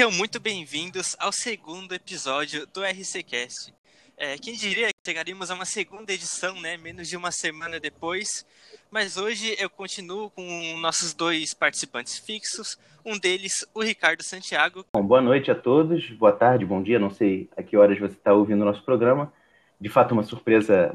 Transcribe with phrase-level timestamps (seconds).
[0.00, 3.74] Sejam muito bem-vindos ao segundo episódio do RCCast.
[4.16, 6.78] É, quem diria que chegaríamos a uma segunda edição, né?
[6.78, 8.46] Menos de uma semana depois.
[8.90, 10.42] Mas hoje eu continuo com
[10.80, 12.78] nossos dois participantes fixos.
[13.04, 14.86] Um deles, o Ricardo Santiago.
[14.90, 16.98] Bom, boa noite a todos, boa tarde, bom dia.
[16.98, 19.30] Não sei a que horas você está ouvindo o nosso programa.
[19.78, 20.94] De fato, uma surpresa,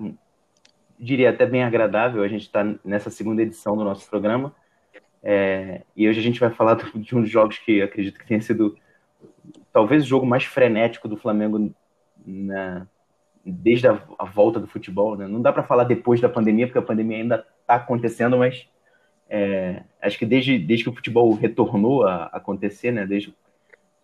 [1.00, 2.24] diria até bem agradável.
[2.24, 4.52] A gente está nessa segunda edição do nosso programa.
[5.22, 8.42] É, e hoje a gente vai falar de um dos jogos que acredito que tenha
[8.42, 8.76] sido
[9.76, 11.70] talvez o jogo mais frenético do Flamengo
[12.26, 12.88] na,
[13.46, 15.18] desde a, a, volta do futebol.
[15.18, 15.28] Né?
[15.28, 18.66] Não dá para falar depois da pandemia, porque a pandemia ainda está acontecendo, mas
[19.30, 23.06] é, acho que desde, desde que o futebol retornou a, a acontecer, né?
[23.06, 23.36] Desde,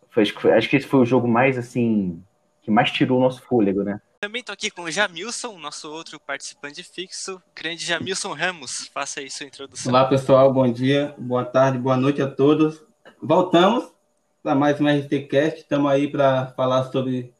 [0.09, 2.21] foi, acho que esse foi o jogo mais assim
[2.61, 4.01] que mais tirou o nosso fôlego, né?
[4.19, 8.89] Também estou aqui com o Jamilson, nosso outro participante fixo, grande Jamilson Ramos.
[8.93, 9.89] Faça aí sua introdução.
[9.89, 10.51] Olá, pessoal.
[10.51, 12.83] Bom dia, boa tarde, boa noite a todos.
[13.23, 14.00] Voltamos
[14.41, 15.59] para mais um RTCast.
[15.59, 17.33] Estamos aí para falar sobre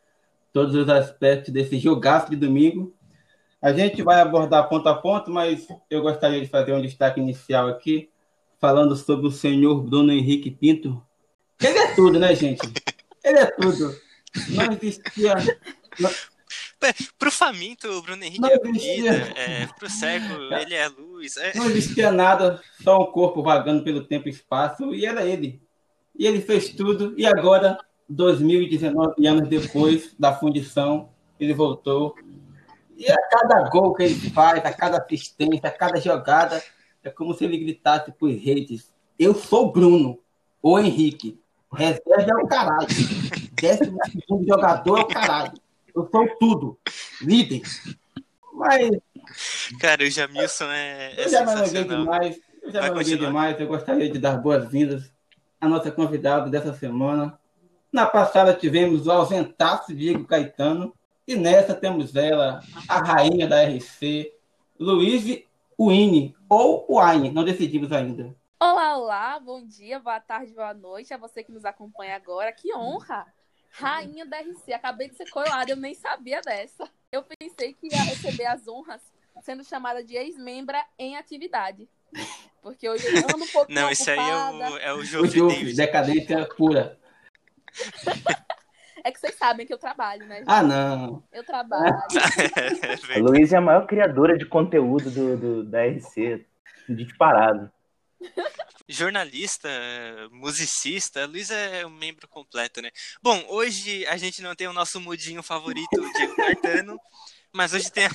[0.54, 2.96] todos os aspectos desse jogaço de domingo.
[3.62, 7.68] A gente vai abordar ponto a ponto, mas eu gostaria de fazer um destaque inicial
[7.68, 8.10] aqui,
[8.60, 11.02] falando sobre o senhor Bruno Henrique Pinto.
[11.60, 12.62] Ele é tudo, né, gente?
[13.24, 13.96] Ele é tudo.
[14.50, 15.36] Não existia.
[16.00, 16.10] Não
[17.20, 19.12] Pro faminto, o Bruno Henrique não é comida.
[19.36, 21.38] É, pro cego, ele é luz.
[21.38, 21.56] É...
[21.56, 25.62] Não existia nada, só um corpo vagando pelo tempo e espaço, e era ele.
[26.18, 27.78] E ele fez tudo, e agora,
[28.10, 31.10] 2019 anos depois da fundição,
[31.40, 32.16] ele voltou.
[32.98, 36.62] E a cada gol que ele faz, a cada assistência, a cada jogada,
[37.04, 40.20] é como se ele gritasse para os redes: Eu sou Bruno,
[40.62, 41.40] ou Henrique.
[41.74, 42.88] Reserva é o caralho.
[43.54, 45.54] Décimo segundo jogador é o caralho.
[45.96, 46.78] Eu sou tudo.
[47.22, 47.62] Líder.
[48.54, 48.92] Mas.
[49.80, 51.14] Cara, o Jamilson é.
[51.16, 52.40] é eu já me alonguei demais.
[52.62, 53.60] Eu já me alonguei demais.
[53.60, 55.12] Eu gostaria de dar boas-vindas
[55.62, 57.40] à nossa convidada dessa semana.
[57.94, 60.94] Na passada tivemos o ausentaço Diego Caetano.
[61.28, 64.34] E nessa temos ela, a rainha da RC,
[64.80, 65.44] Luiz
[65.78, 68.36] Uine, ou Wine, não decidimos ainda.
[68.60, 72.52] Olá, olá, bom dia, boa tarde, boa noite a você que nos acompanha agora.
[72.52, 73.26] Que honra!
[73.72, 74.74] Rainha da RC.
[74.74, 76.90] Acabei de ser coroada, eu nem sabia dessa.
[77.12, 79.02] Eu pensei que ia receber as honras
[79.42, 81.88] sendo chamada de ex-membra em atividade.
[82.62, 85.30] Porque hoje eu ando um pouco Não, isso aí é o, é o jogo o
[85.30, 85.76] de David.
[85.76, 87.00] Decadência pura.
[89.04, 90.38] É que vocês sabem que eu trabalho, né?
[90.40, 90.48] Gente?
[90.48, 91.24] Ah, não.
[91.32, 91.92] Eu trabalho.
[93.16, 96.46] a Luísa é a maior criadora de conteúdo do, do da RC,
[96.88, 97.72] de disparado
[98.88, 99.70] jornalista,
[100.32, 102.92] musicista, Luiz é um membro completo, né?
[103.22, 107.00] Bom, hoje a gente não tem o nosso mudinho favorito, o Diego Caetano,
[107.54, 108.10] mas hoje tem a,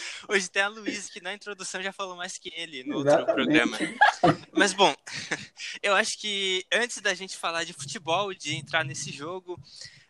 [0.28, 3.34] hoje tem a Luiz, que na introdução já falou mais que ele no outro Exatamente.
[3.34, 3.78] programa.
[4.52, 4.94] Mas bom,
[5.82, 9.58] eu acho que antes da gente falar de futebol, de entrar nesse jogo,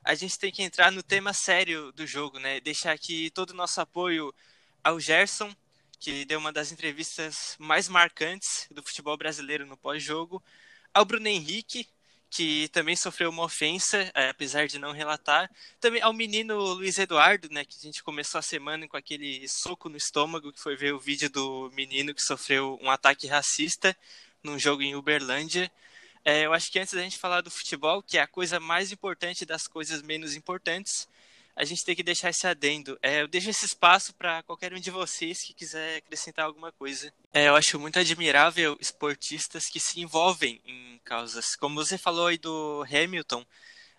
[0.04, 2.60] a gente tem que entrar no tema sério do jogo, né?
[2.60, 4.34] Deixar aqui todo o nosso apoio
[4.82, 5.54] ao Gerson,
[6.00, 10.42] que deu uma das entrevistas mais marcantes do futebol brasileiro no pós-jogo,
[10.94, 11.88] ao Bruno Henrique,
[12.30, 15.50] que também sofreu uma ofensa, é, apesar de não relatar,
[15.80, 19.88] também ao menino Luiz Eduardo, né, que a gente começou a semana com aquele soco
[19.88, 23.96] no estômago, que foi ver o vídeo do menino que sofreu um ataque racista
[24.42, 25.70] num jogo em Uberlândia.
[26.24, 28.92] É, eu acho que antes da gente falar do futebol, que é a coisa mais
[28.92, 31.08] importante das coisas menos importantes,
[31.58, 32.96] a gente tem que deixar esse adendo.
[33.02, 37.12] É, eu deixo esse espaço para qualquer um de vocês que quiser acrescentar alguma coisa.
[37.34, 41.56] É, eu acho muito admirável esportistas que se envolvem em causas.
[41.56, 43.44] Como você falou aí do Hamilton,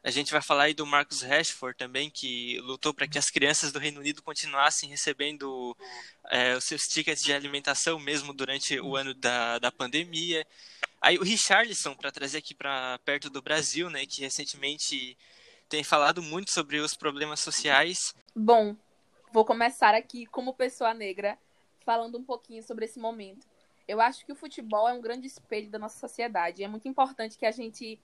[0.02, 3.74] a gente vai falar aí do Marcus Rashford também, que lutou para que as crianças
[3.74, 5.76] do Reino Unido continuassem recebendo
[6.30, 10.48] é, os seus tickets de alimentação mesmo durante o ano da, da pandemia.
[11.02, 15.18] Aí o Richarlison, para trazer aqui para perto do Brasil, né, que recentemente
[15.70, 18.16] tem falado muito sobre os problemas sociais.
[18.36, 18.76] Bom,
[19.32, 21.38] vou começar aqui como pessoa negra,
[21.86, 23.48] falando um pouquinho sobre esse momento.
[23.88, 26.64] Eu acho que o futebol é um grande espelho da nossa sociedade.
[26.64, 28.00] É muito importante que a gente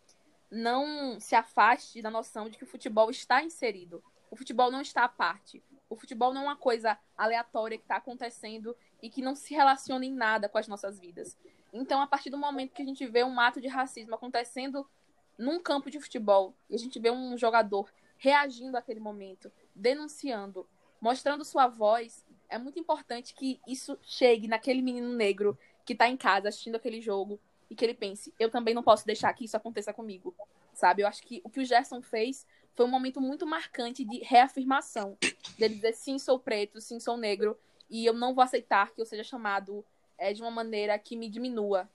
[0.49, 4.03] não se afaste da noção de que o futebol está inserido.
[4.29, 5.61] O futebol não está à parte.
[5.89, 10.05] O futebol não é uma coisa aleatória que está acontecendo e que não se relaciona
[10.05, 11.37] em nada com as nossas vidas.
[11.73, 14.87] Então, a partir do momento que a gente vê um ato de racismo acontecendo
[15.37, 20.67] num campo de futebol e a gente vê um jogador reagindo àquele momento, denunciando,
[21.01, 26.17] mostrando sua voz, é muito importante que isso chegue naquele menino negro que está em
[26.17, 27.39] casa assistindo aquele jogo
[27.69, 30.35] e que ele pense: eu também não posso deixar que isso aconteça comigo.
[30.73, 31.03] Sabe?
[31.03, 32.45] Eu acho que o que o Gerson fez
[32.75, 35.17] foi um momento muito marcante de reafirmação.
[35.57, 37.57] Dele dizer: sim, sou preto, sim, sou negro,
[37.89, 39.85] e eu não vou aceitar que eu seja chamado
[40.17, 41.89] é, de uma maneira que me diminua.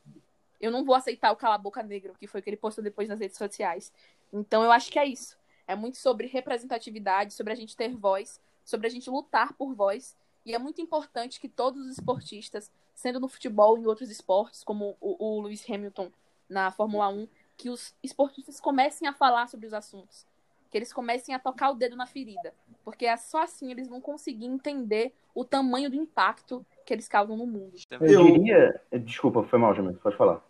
[0.61, 3.09] Eu não vou aceitar o cala boca negro, que foi o que ele postou depois
[3.09, 3.93] nas redes sociais.
[4.33, 5.39] Então eu acho que é isso.
[5.67, 10.17] É muito sobre representatividade, sobre a gente ter voz, sobre a gente lutar por voz.
[10.45, 14.63] E é muito importante que todos os esportistas, sendo no futebol e em outros esportes,
[14.63, 16.11] como o, o Lewis Hamilton
[16.49, 20.27] na Fórmula 1, que os esportistas comecem a falar sobre os assuntos.
[20.71, 22.55] Que eles comecem a tocar o dedo na ferida.
[22.85, 27.37] Porque é só assim eles vão conseguir entender o tamanho do impacto que eles causam
[27.37, 27.77] no mundo.
[28.01, 28.81] Eu diria.
[29.05, 30.43] Desculpa, foi mal, Jamil, pode falar.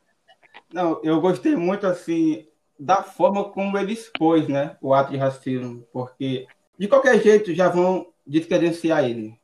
[0.72, 2.46] Não, eu gostei muito assim
[2.78, 6.46] da forma como ele expôs, né, o ato de racismo, porque
[6.78, 9.38] de qualquer jeito já vão descredenciar ele.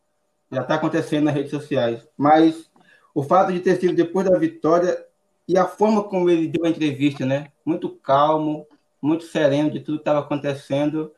[0.51, 2.71] Já está acontecendo nas redes sociais, mas
[3.15, 4.97] o fato de ter sido depois da vitória
[5.49, 8.67] e a forma como ele deu a entrevista, né, muito calmo,
[9.03, 11.13] muito sereno de tudo que estava acontecendo.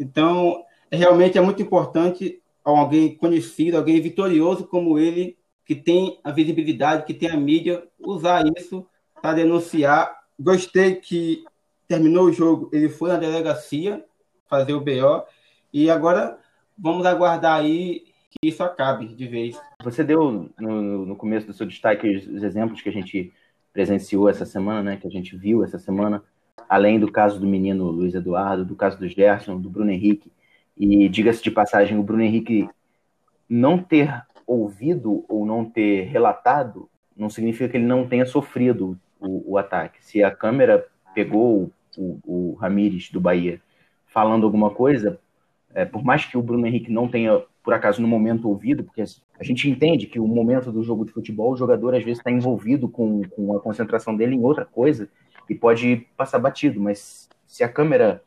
[0.00, 7.04] Então, realmente é muito importante alguém conhecido, alguém vitorioso como ele, que tem a visibilidade,
[7.04, 8.86] que tem a mídia, usar isso
[9.22, 10.14] para denunciar.
[10.38, 11.44] Gostei que
[11.86, 14.04] terminou o jogo, ele foi na delegacia
[14.48, 15.24] fazer o BO
[15.72, 16.38] e agora
[16.76, 19.60] vamos aguardar aí que isso acabe de vez.
[19.84, 23.32] Você deu no, no começo do seu destaque os, os, exemplos que a gente
[23.72, 26.22] presenciou essa semana, né, que a gente viu essa semana,
[26.68, 30.32] além do caso do menino Luiz Eduardo, do caso do Gerson, do Bruno Henrique.
[30.76, 32.68] E diga-se de passagem, o Bruno Henrique
[33.48, 39.52] não ter ouvido ou não ter relatado não significa que ele não tenha sofrido o,
[39.52, 40.04] o ataque.
[40.04, 43.60] Se a câmera pegou o, o Ramires do Bahia
[44.06, 45.18] falando alguma coisa,
[45.74, 49.02] é, por mais que o Bruno Henrique não tenha, por acaso, no momento ouvido, porque
[49.02, 52.30] a gente entende que o momento do jogo de futebol, o jogador às vezes está
[52.30, 55.08] envolvido com, com a concentração dele em outra coisa
[55.48, 58.22] e pode passar batido, mas se a câmera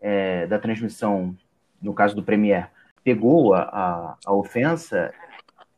[0.00, 1.36] é, da transmissão,
[1.80, 2.70] no caso do Premier,
[3.04, 5.12] pegou a, a, a ofensa,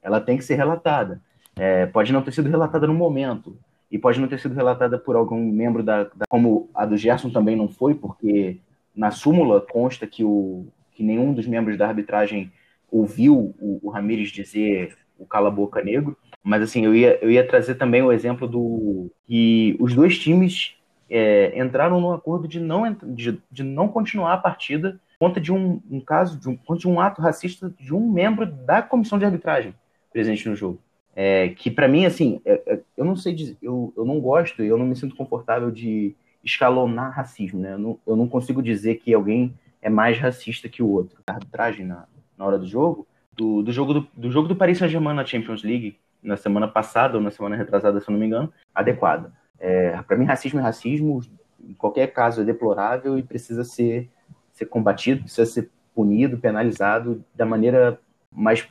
[0.03, 1.21] ela tem que ser relatada.
[1.57, 3.57] É, pode não ter sido relatada no momento,
[3.91, 7.31] e pode não ter sido relatada por algum membro da, da, como a do Gerson
[7.31, 8.59] também não foi, porque
[8.95, 12.53] na súmula consta que, o, que nenhum dos membros da arbitragem
[12.91, 17.75] ouviu o, o Ramires dizer o cala-boca negro, mas assim, eu ia, eu ia trazer
[17.75, 20.75] também o exemplo do que os dois times
[21.11, 25.83] é, entraram no acordo de não, de, de não continuar a partida conta de um,
[25.91, 29.75] um caso, de um, de um ato racista de um membro da comissão de arbitragem
[30.11, 30.81] presente no jogo.
[31.23, 34.63] É, que para mim, assim, é, é, eu não sei dizer, eu, eu não gosto
[34.63, 37.75] eu não me sinto confortável de escalonar racismo, né?
[37.75, 41.21] Eu não, eu não consigo dizer que alguém é mais racista que o outro.
[41.27, 42.07] A arbitragem na,
[42.39, 45.63] na hora do jogo, do, do jogo do, do jogo do Paris Saint-Germain na Champions
[45.63, 49.31] League, na semana passada ou na semana retrasada, se eu não me engano, adequada.
[49.59, 51.21] É, para mim, racismo é racismo,
[51.63, 54.09] em qualquer caso é deplorável e precisa ser,
[54.55, 58.01] ser combatido, precisa ser punido, penalizado da maneira
[58.33, 58.67] mais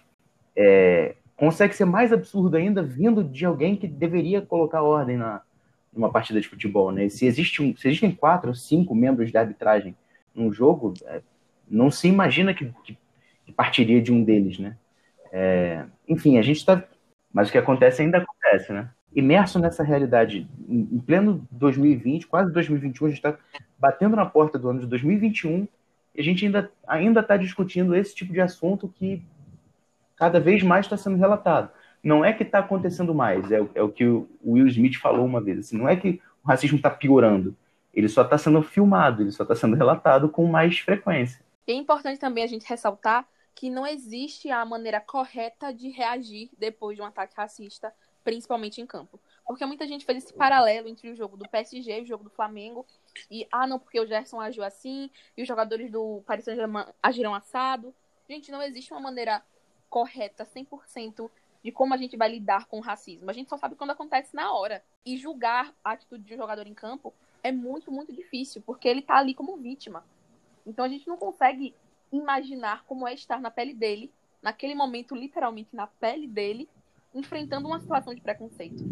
[0.55, 5.41] é, consegue ser mais absurdo ainda vindo de alguém que deveria colocar ordem na
[5.91, 7.09] numa partida de futebol, né?
[7.09, 9.95] Se existe um, se existem quatro ou cinco membros de arbitragem
[10.35, 11.21] num jogo, é,
[11.67, 12.95] não se imagina que, que,
[13.45, 14.77] que, partiria de um deles, né?
[15.31, 16.83] É, enfim, a gente está,
[17.33, 18.89] mas o que acontece ainda acontece, né?
[19.15, 23.35] Imerso nessa realidade, em, pleno 2020, quase 2021, a gente está
[23.79, 25.67] batendo na porta do ano de 2021
[26.13, 29.23] e a gente ainda ainda está discutindo esse tipo de assunto que
[30.19, 31.71] cada vez mais está sendo relatado.
[32.03, 35.41] Não é que está acontecendo mais, é, é, o que o Will Smith falou uma
[35.41, 35.59] vez.
[35.59, 37.55] Assim, não é que o racismo está piorando,
[37.93, 41.43] ele só está sendo filmado, ele só está sendo relatado com mais frequência.
[41.65, 46.95] é importante também a gente ressaltar que não existe a maneira correta de reagir depois
[46.95, 47.93] de um ataque racista,
[48.23, 49.19] principalmente em campo.
[49.45, 52.29] Porque muita gente fez esse paralelo entre o jogo do PSG e o jogo do
[52.29, 52.85] Flamengo.
[53.29, 57.33] E, ah, não, porque o Gerson agiu assim, e os jogadores do Paris Saint-Germain agiram
[57.33, 57.93] assado.
[58.29, 59.43] Gente, não existe uma maneira
[59.89, 61.29] correta 100%
[61.63, 63.29] de como a gente vai lidar com o racismo.
[63.29, 64.83] A gente só sabe quando acontece na hora.
[65.05, 69.01] E julgar a atitude de um jogador em campo é muito, muito difícil, porque ele
[69.01, 70.03] tá ali como vítima.
[70.65, 71.73] Então a gente não consegue
[72.11, 76.69] imaginar como é estar na pele dele, naquele momento, literalmente na pele dele,
[77.13, 78.83] enfrentando uma situação de preconceito.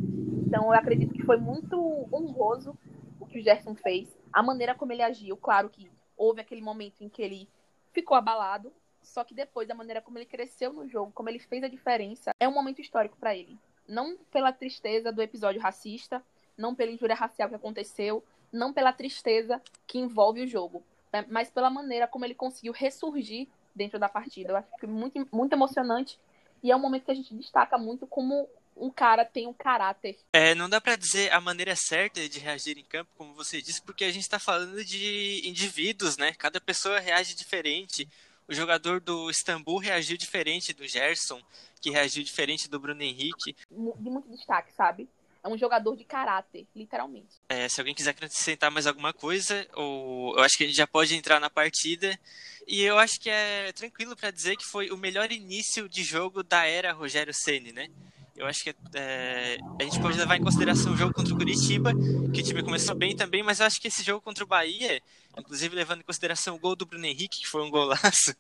[0.46, 1.78] Então eu acredito que foi muito
[2.12, 2.78] honroso
[3.20, 5.38] o que o Gerson fez, a maneira como ele agiu.
[5.38, 7.48] Claro que houve aquele momento em que ele
[7.92, 8.72] ficou abalado,
[9.08, 12.32] só que depois, da maneira como ele cresceu no jogo, como ele fez a diferença,
[12.40, 13.58] é um momento histórico para ele.
[13.88, 16.24] Não pela tristeza do episódio racista,
[16.58, 21.26] não pela injúria racial que aconteceu, não pela tristeza que envolve o jogo, né?
[21.30, 24.52] mas pela maneira como ele conseguiu ressurgir dentro da partida.
[24.52, 26.20] Eu acho que muito, muito emocionante
[26.64, 30.18] e é um momento que a gente destaca muito como um cara tem um caráter.
[30.34, 33.82] É, não dá para dizer a maneira certa de reagir em campo, como você disse,
[33.82, 36.34] porque a gente está falando de indivíduos, né?
[36.34, 38.08] Cada pessoa reage diferente
[38.48, 41.42] o jogador do Istambul reagiu diferente do Gerson,
[41.82, 43.56] que reagiu diferente do Bruno Henrique.
[43.70, 45.10] De muito destaque, sabe?
[45.48, 47.40] é um jogador de caráter, literalmente.
[47.50, 50.88] É, se alguém quiser acrescentar mais alguma coisa, ou eu acho que a gente já
[50.88, 52.20] pode entrar na partida.
[52.68, 56.44] E eu acho que é tranquilo para dizer que foi o melhor início de jogo
[56.44, 57.90] da era Rogério Ceni, né?
[58.38, 61.92] Eu acho que é, a gente pode levar em consideração o jogo contra o Curitiba,
[62.32, 65.02] que o time começou bem também, mas eu acho que esse jogo contra o Bahia,
[65.36, 68.36] inclusive levando em consideração o gol do Bruno Henrique, que foi um golaço,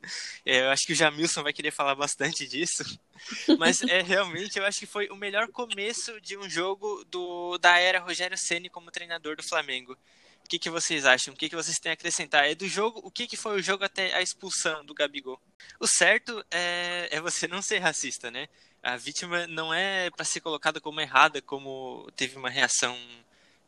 [0.46, 2.84] é, eu acho que o Jamilson vai querer falar bastante disso,
[3.58, 7.80] mas é realmente eu acho que foi o melhor começo de um jogo do, da
[7.80, 9.98] era Rogério Ceni como treinador do Flamengo.
[10.46, 11.34] O que, que vocês acham?
[11.34, 12.48] O que, que vocês têm a acrescentar?
[12.48, 15.42] É do jogo, o que, que foi o jogo até a expulsão do Gabigol?
[15.80, 18.48] O certo é, é você não ser racista, né?
[18.84, 22.96] A vítima não é para ser colocada como errada, como teve uma reação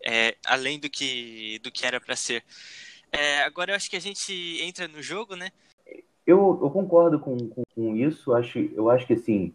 [0.05, 2.43] é, além do que, do que era para ser.
[3.11, 5.51] É, agora eu acho que a gente entra no jogo, né?
[6.25, 8.33] Eu, eu concordo com, com, com, isso.
[8.33, 9.53] Acho, eu acho que assim,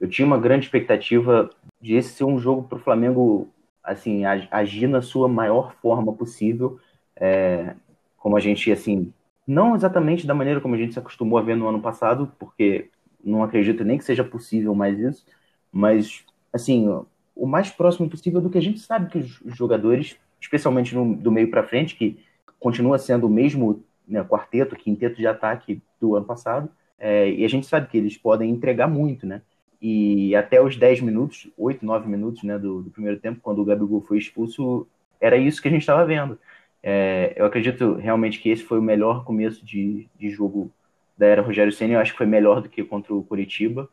[0.00, 3.48] eu tinha uma grande expectativa de esse ser um jogo para o Flamengo
[3.82, 6.80] assim agir na sua maior forma possível,
[7.16, 7.74] é,
[8.16, 9.12] como a gente assim
[9.46, 12.90] não exatamente da maneira como a gente se acostumou a ver no ano passado, porque
[13.24, 15.24] não acredito nem que seja possível mais isso,
[15.72, 16.88] mas, assim,
[17.34, 21.32] o mais próximo possível do que a gente sabe que os jogadores, especialmente no, do
[21.32, 22.18] meio para frente, que
[22.60, 27.48] continua sendo o mesmo né, quarteto, quinteto de ataque do ano passado, é, e a
[27.48, 29.42] gente sabe que eles podem entregar muito, né?
[29.80, 33.64] E até os 10 minutos, 8, 9 minutos né, do, do primeiro tempo, quando o
[33.64, 34.86] Gabigol foi expulso,
[35.20, 36.38] era isso que a gente estava vendo.
[36.82, 40.70] É, eu acredito realmente que esse foi o melhor começo de, de jogo
[41.16, 43.88] da era Rogério Senna, eu acho que foi melhor do que contra o Curitiba,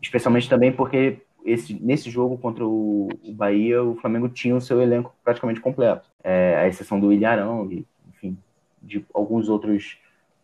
[0.00, 4.80] especialmente também porque esse, nesse jogo contra o, o Bahia, o Flamengo tinha o seu
[4.80, 8.36] elenco praticamente completo, é, a exceção do Ilharão e, enfim,
[8.82, 9.98] de alguns outros,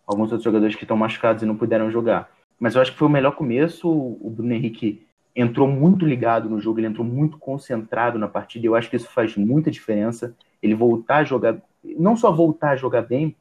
[0.07, 2.31] alguns outros jogadores que estão machucados e não puderam jogar.
[2.59, 6.61] Mas eu acho que foi o melhor começo, o Bruno Henrique entrou muito ligado no
[6.61, 10.35] jogo, ele entrou muito concentrado na partida, e eu acho que isso faz muita diferença,
[10.61, 11.63] ele voltar a jogar,
[11.97, 13.37] não só voltar a jogar bem,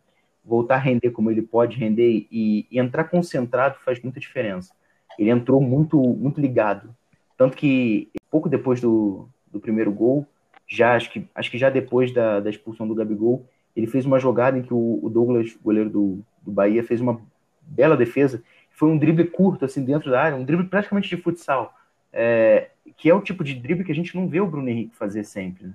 [0.47, 4.73] voltar a render como ele pode render e, e, entrar concentrado faz muita diferença.
[5.19, 6.95] Ele entrou muito, muito ligado.
[7.37, 10.25] Tanto que pouco depois do, do primeiro gol,
[10.65, 14.19] já acho que, acho que já depois da, da expulsão do Gabigol, ele fez uma
[14.19, 17.21] jogada em que o, o Douglas, goleiro do, do Bahia, fez uma
[17.61, 18.41] bela defesa.
[18.71, 21.73] Foi um drible curto, assim, dentro da área, um drible praticamente de futsal.
[22.11, 24.95] É, que é o tipo de drible que a gente não vê o Bruno Henrique
[24.95, 25.67] fazer sempre.
[25.67, 25.73] Né?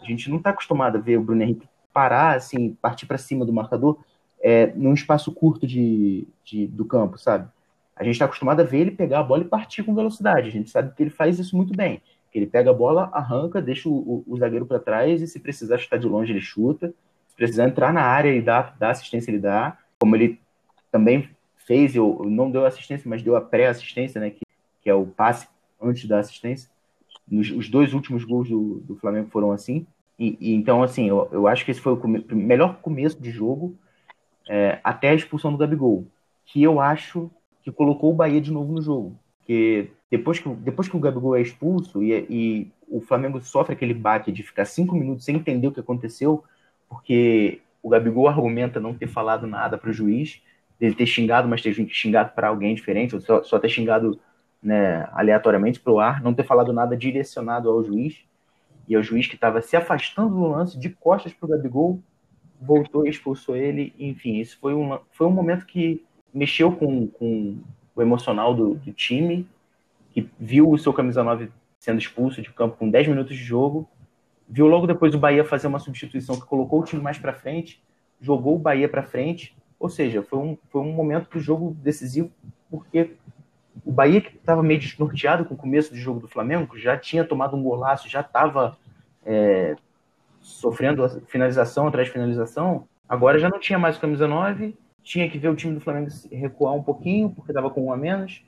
[0.00, 3.44] A gente não está acostumado a ver o Bruno Henrique parar, assim, partir para cima
[3.44, 3.98] do marcador
[4.40, 7.48] é, num espaço curto de, de do campo, sabe?
[7.96, 10.46] A gente está acostumado a ver ele pegar a bola e partir com velocidade.
[10.46, 12.00] A gente sabe que ele faz isso muito bem.
[12.30, 15.40] Que ele pega a bola, arranca, deixa o, o, o zagueiro para trás e se
[15.40, 16.94] precisar chutar de longe ele chuta.
[17.26, 19.76] Se precisar entrar na área e dar, dar assistência ele dá.
[19.98, 20.40] Como ele
[20.92, 24.30] também fez, eu, não deu assistência, mas deu a pré-assistência, né?
[24.30, 24.42] Que,
[24.80, 25.48] que é o passe
[25.82, 26.70] antes da assistência.
[27.28, 29.84] Nos, os dois últimos gols do, do Flamengo foram assim.
[30.18, 33.30] E, e, então, assim, eu, eu acho que esse foi o come melhor começo de
[33.30, 33.76] jogo
[34.48, 36.06] é, até a expulsão do Gabigol,
[36.44, 37.30] que eu acho
[37.62, 39.16] que colocou o Bahia de novo no jogo.
[39.38, 43.94] Porque depois que, depois que o Gabigol é expulso e, e o Flamengo sofre aquele
[43.94, 46.42] baque de ficar cinco minutos sem entender o que aconteceu,
[46.88, 50.42] porque o Gabigol argumenta não ter falado nada para o juiz,
[50.80, 54.18] dele ter xingado, mas ter xingado para alguém diferente, ou só, só ter xingado
[54.62, 58.27] né, aleatoriamente para o ar, não ter falado nada direcionado ao juiz
[58.88, 62.00] e é o juiz que estava se afastando do lance de costas para o Gabigol
[62.60, 63.94] voltou e expulsou ele.
[63.98, 67.56] Enfim, isso foi, uma, foi um momento que mexeu com, com
[67.94, 69.46] o emocional do, do, time,
[70.10, 73.88] que viu o seu camisa 9 sendo expulso de campo com 10 minutos de jogo,
[74.48, 77.80] viu logo depois o Bahia fazer uma substituição que colocou o time mais para frente,
[78.20, 82.30] jogou o Bahia para frente, ou seja, foi um, foi um momento do jogo decisivo,
[82.68, 83.12] porque
[83.88, 87.24] o Bahia, que estava meio desnorteado com o começo do jogo do Flamengo, já tinha
[87.24, 88.76] tomado um golaço, já estava
[89.24, 89.74] é,
[90.42, 95.48] sofrendo finalização atrás de finalização, agora já não tinha mais camisa 9, tinha que ver
[95.48, 98.44] o time do Flamengo recuar um pouquinho, porque estava com um a menos.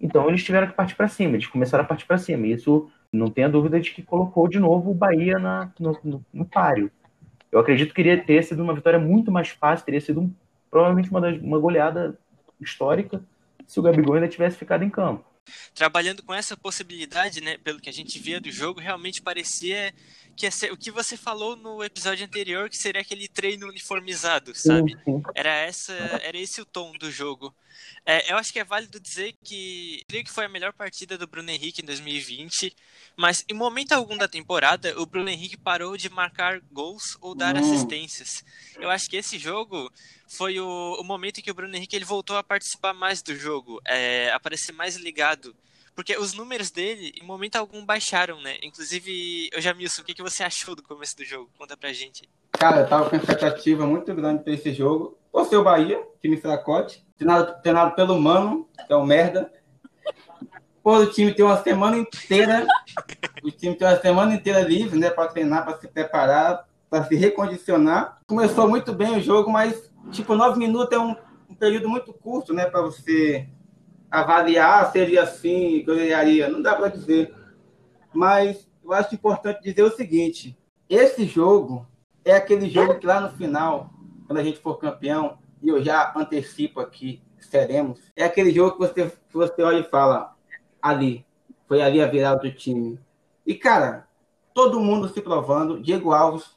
[0.00, 2.46] Então eles tiveram que partir para cima, eles começaram a partir para cima.
[2.46, 6.24] E isso não tenha dúvida de que colocou de novo o Bahia na, no, no,
[6.32, 6.88] no páreo.
[7.50, 10.32] Eu acredito que teria ter sido uma vitória muito mais fácil, teria sido um,
[10.70, 12.16] provavelmente uma, uma goleada
[12.60, 13.20] histórica
[13.68, 15.24] se o Gabigol ainda tivesse ficado em campo.
[15.74, 19.94] Trabalhando com essa possibilidade, né, pelo que a gente via do jogo, realmente parecia
[20.38, 24.54] que ia ser, o que você falou no episódio anterior, que seria aquele treino uniformizado,
[24.54, 24.96] sabe?
[25.34, 27.52] Era essa, era esse o tom do jogo.
[28.06, 31.26] É, eu acho que é válido dizer que creio que foi a melhor partida do
[31.26, 32.74] Bruno Henrique em 2020,
[33.16, 37.56] mas em momento algum da temporada o Bruno Henrique parou de marcar gols ou dar
[37.56, 38.44] assistências.
[38.78, 39.92] Eu acho que esse jogo
[40.28, 43.34] foi o, o momento em que o Bruno Henrique ele voltou a participar mais do
[43.34, 45.54] jogo, é, aparecer mais ligado
[45.98, 48.56] Porque os números dele, em momento algum, baixaram, né?
[48.62, 51.50] Inclusive, eu já Milson, o que, que você achou do começo do jogo?
[51.58, 52.22] Conta pra gente.
[52.52, 55.18] Cara, eu tava com expectativa muito grande pra esse jogo.
[55.32, 59.52] Por ser o Bahia, time fracote, treinado, treinado pelo Mano, que é o merda.
[60.84, 62.64] Pô, o time tem uma semana inteira.
[63.42, 65.10] o time tem uma semana inteira livre, né?
[65.10, 68.20] Pra treinar, pra se preparar, pra se recondicionar.
[68.28, 71.16] Começou muito bem o jogo, mas, tipo, nove minutos é um,
[71.50, 72.66] um período muito curto, né?
[72.66, 73.48] Pra você
[74.10, 76.48] avaliar, seria assim, ganharia.
[76.48, 77.34] Não dá pra dizer.
[78.12, 80.56] Mas eu acho importante dizer o seguinte:
[80.88, 81.86] esse jogo
[82.24, 83.90] é aquele jogo que lá no final,
[84.26, 88.78] quando a gente for campeão, e eu já antecipo aqui, seremos, é aquele jogo que
[88.78, 90.36] você, que você olha e fala,
[90.80, 91.24] ali,
[91.66, 92.98] foi ali a virada do time.
[93.46, 94.06] E, cara,
[94.54, 96.56] todo mundo se provando, Diego Alves,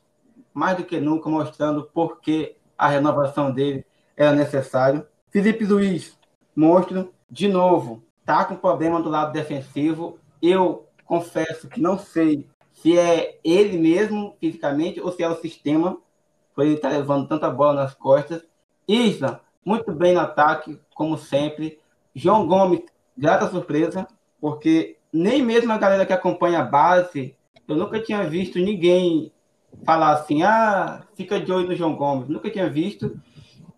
[0.54, 5.06] mais do que nunca, mostrando por que a renovação dele era necessário.
[5.30, 6.18] Felipe Luiz,
[6.56, 10.20] monstro, de novo, tá com problema do lado defensivo.
[10.42, 15.98] Eu confesso que não sei se é ele mesmo fisicamente ou se é o sistema,
[16.54, 18.44] por ele tá levando tanta bola nas costas.
[18.88, 21.80] Isla, muito bem no ataque, como sempre.
[22.14, 22.82] João Gomes,
[23.18, 24.06] grata surpresa,
[24.42, 27.36] porque nem mesmo a galera que acompanha a base,
[27.68, 29.32] eu nunca tinha visto ninguém
[29.86, 32.28] falar assim, ah, fica de olho no João Gomes.
[32.28, 33.18] Nunca tinha visto.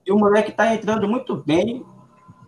[0.06, 1.86] E o moleque está entrando muito bem,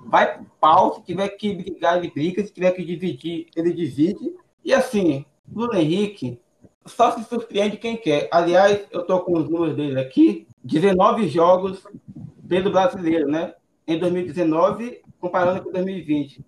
[0.05, 4.35] vai pau, se tiver que brigar, ele briga, se tiver que dividir, ele divide.
[4.63, 6.39] E assim, Bruno Henrique,
[6.85, 8.29] só se surpreende quem quer.
[8.31, 11.83] Aliás, eu estou com os números dele aqui: 19 jogos
[12.47, 13.55] pelo brasileiro, né?
[13.87, 16.45] Em 2019, comparando com 2020.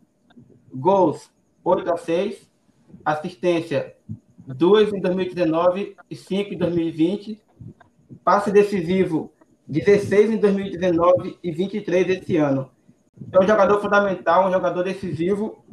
[0.73, 1.31] Gols
[1.63, 2.49] 8 a 6,
[3.03, 3.95] assistência
[4.47, 7.41] 2 em 2019 e 5 em 2020.
[8.23, 9.31] Passe decisivo
[9.67, 12.69] 16 em 2019 e 23 esse ano.
[13.31, 15.63] É um jogador fundamental, um jogador decisivo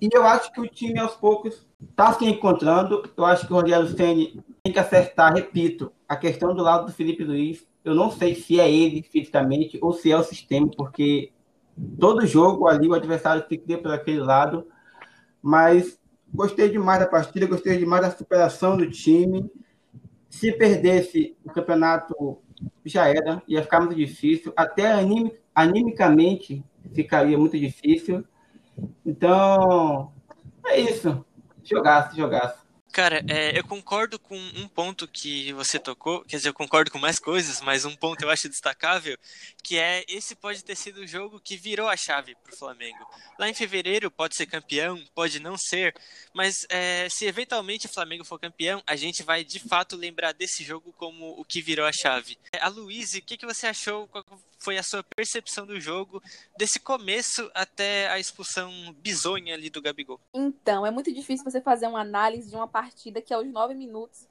[0.00, 3.02] e eu acho que o time, aos poucos, está se encontrando.
[3.16, 6.92] Eu acho que o Rogério Ceni tem que acertar, repito, a questão do lado do
[6.92, 7.66] Felipe Luiz.
[7.84, 11.32] Eu não sei se é ele fisicamente ou se é o sistema, porque
[11.98, 14.66] todo jogo ali o adversário que ir por aquele lado.
[15.42, 15.98] Mas
[16.32, 19.50] gostei demais da partida, gostei demais da superação do time.
[20.28, 22.38] Se perdesse o campeonato,
[22.84, 24.52] já era, ia ficar muito difícil.
[24.56, 24.92] Até
[25.54, 28.24] animicamente ficaria muito difícil.
[29.04, 30.12] Então,
[30.66, 31.24] é isso.
[31.62, 32.59] Jogasse, jogasse.
[32.92, 36.98] Cara, é, eu concordo com um ponto que você tocou, quer dizer, eu concordo com
[36.98, 39.16] mais coisas, mas um ponto eu acho destacável,
[39.62, 42.98] que é esse pode ter sido o jogo que virou a chave para o Flamengo.
[43.38, 45.94] Lá em fevereiro pode ser campeão, pode não ser,
[46.34, 50.64] mas é, se eventualmente o Flamengo for campeão, a gente vai de fato lembrar desse
[50.64, 52.36] jogo como o que virou a chave.
[52.60, 54.08] A Luíse, o que, que você achou?
[54.08, 54.24] Qual
[54.60, 56.22] foi a sua percepção do jogo,
[56.56, 60.20] desse começo até a expulsão bizonha ali do Gabigol?
[60.34, 62.68] Então, é muito difícil você fazer uma análise de uma
[63.24, 64.28] que aos nove minutos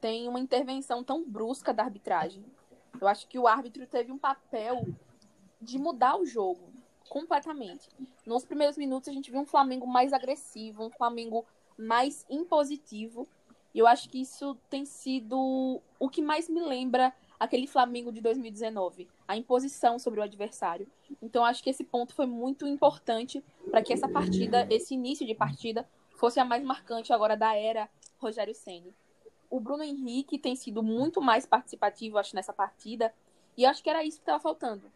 [0.00, 2.44] tem uma intervenção tão brusca da arbitragem.
[3.00, 4.86] Eu acho que o árbitro teve um papel
[5.60, 6.68] de mudar o jogo
[7.08, 7.88] completamente.
[8.26, 11.44] Nos primeiros minutos a gente viu um Flamengo mais agressivo, um Flamengo
[11.76, 13.26] mais impositivo.
[13.74, 18.20] E eu acho que isso tem sido o que mais me lembra aquele Flamengo de
[18.20, 20.88] 2019, a imposição sobre o adversário.
[21.22, 25.34] Então acho que esse ponto foi muito importante para que essa partida, esse início de
[25.34, 28.92] partida, fosse a mais marcante agora da era Rogério Ceni.
[29.48, 33.14] O Bruno Henrique tem sido muito mais participativo, acho, nessa partida,
[33.56, 34.90] e acho que era isso que estava faltando.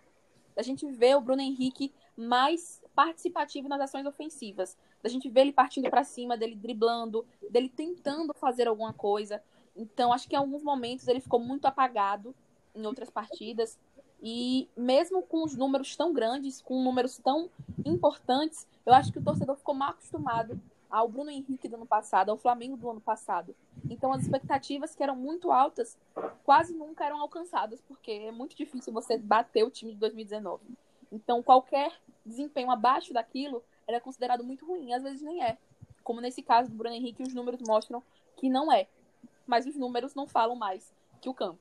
[0.56, 4.76] A gente vê o Bruno Henrique mais participativo nas ações ofensivas.
[5.02, 9.42] A gente vê ele partindo para cima, dele driblando, dele tentando fazer alguma coisa.
[9.76, 12.34] Então, acho que em alguns momentos ele ficou muito apagado
[12.74, 13.78] em outras partidas.
[14.20, 17.48] E mesmo com os números tão grandes, com números tão
[17.86, 20.60] importantes, eu acho que o torcedor ficou mal acostumado
[20.92, 23.56] ao Bruno Henrique do ano passado, ao Flamengo do ano passado.
[23.90, 25.98] Então, as expectativas que eram muito altas
[26.44, 30.62] quase nunca eram alcançadas, porque é muito difícil você bater o time de 2019.
[31.10, 31.92] Então, qualquer
[32.24, 35.58] desempenho abaixo daquilo era considerado muito ruim, às vezes nem é.
[36.04, 38.02] Como nesse caso do Bruno Henrique, os números mostram
[38.36, 38.86] que não é
[39.46, 41.60] mas os números não falam mais que o campo.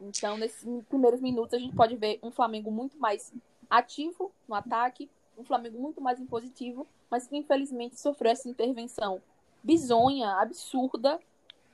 [0.00, 3.32] Então, nesses primeiros minutos, a gente pode ver um Flamengo muito mais
[3.68, 9.20] ativo no ataque, um Flamengo muito mais impositivo, mas que infelizmente sofreu essa intervenção
[9.62, 11.18] bizonha, absurda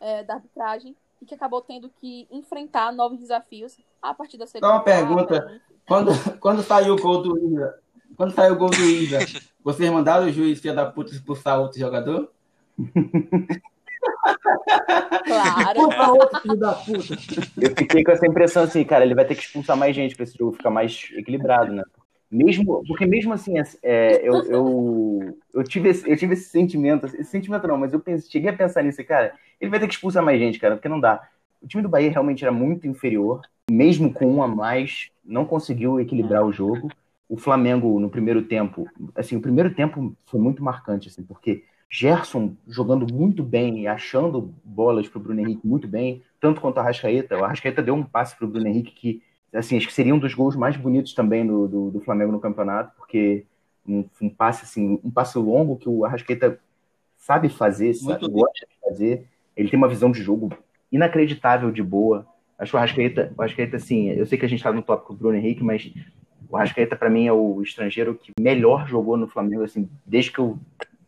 [0.01, 4.66] é, da arbitragem e que acabou tendo que enfrentar novos desafios a partir da segunda.
[4.66, 7.79] Só uma pergunta: quando, quando saiu o gol do Isla,
[8.16, 9.21] quando saiu o gol do Isla,
[9.62, 12.31] vocês mandaram o juiz filha da puta expulsar outro jogador?
[15.25, 15.81] Claro.
[16.18, 17.14] outro filho da puta.
[17.57, 20.25] Eu fiquei com essa impressão assim, cara, ele vai ter que expulsar mais gente pra
[20.25, 21.85] esse jogo ficar mais equilibrado, né?
[22.33, 27.25] Mesmo, porque mesmo assim, é, eu, eu, eu, tive esse, eu tive esse sentimento, esse
[27.25, 30.40] sentimento não, mas eu cheguei a pensar nisso, cara, ele vai ter que expulsar mais
[30.40, 31.29] gente, cara, porque não dá.
[31.61, 36.01] O time do Bahia realmente era muito inferior, mesmo com um a mais, não conseguiu
[36.01, 36.90] equilibrar o jogo.
[37.29, 42.57] O Flamengo, no primeiro tempo, assim, o primeiro tempo foi muito marcante, assim, porque Gerson
[42.66, 46.81] jogando muito bem e achando bolas para o Bruno Henrique muito bem, tanto quanto a
[46.81, 47.37] Arrascaeta.
[47.37, 49.23] O Arrascaeta deu um passe para o Bruno Henrique que,
[49.55, 52.41] assim, acho que seria um dos gols mais bonitos também do, do, do Flamengo no
[52.41, 53.45] campeonato, porque
[53.87, 56.59] um, um, passe assim, um passe longo que o Arrascaeta
[57.17, 59.27] sabe fazer, sabe, gosta de fazer.
[59.57, 60.51] Ele tem uma visão de jogo
[60.91, 62.27] inacreditável de boa.
[62.59, 65.12] Acho que o Arrascaeta, o Arrascaeta assim, eu sei que a gente está no tópico
[65.12, 65.93] do Bruno Henrique, mas
[66.49, 70.38] o Arrascaeta para mim é o estrangeiro que melhor jogou no Flamengo assim, desde que
[70.38, 70.59] eu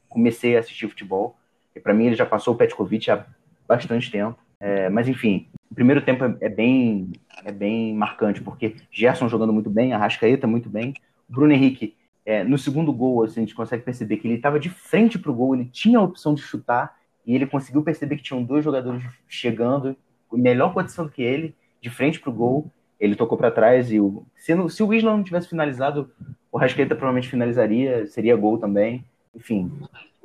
[0.09, 1.37] comecei a assistir futebol.
[1.75, 3.27] E para mim ele já passou o Petkovic há
[3.67, 4.39] bastante tempo.
[4.61, 7.13] É, mas enfim, o primeiro tempo é, é, bem
[7.45, 10.95] é bem marcante, porque Gerson jogando muito bem, Arrascaeta muito bem,
[11.29, 14.71] Bruno Henrique, é, no segundo gol, assim, a gente consegue perceber que ele estava de
[14.71, 18.23] frente para o gol, ele tinha a opção de chutar, e ele conseguiu perceber que
[18.23, 19.97] tinham dois jogadores chegando,
[20.33, 24.01] melhor condição do que ele, de frente para o gol, ele tocou para trás, e
[24.01, 26.11] o, se, se o Isla não tivesse finalizado,
[26.51, 29.71] o Rascaeta provavelmente finalizaria, seria gol também enfim,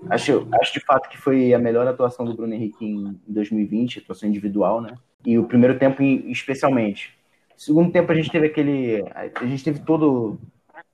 [0.10, 4.30] acho, acho de fato que foi a melhor atuação do Bruno Henrique em 2020, atuação
[4.30, 4.96] individual, né?
[5.26, 7.18] E o primeiro tempo especialmente.
[7.58, 10.40] segundo tempo a gente teve aquele, a gente teve todo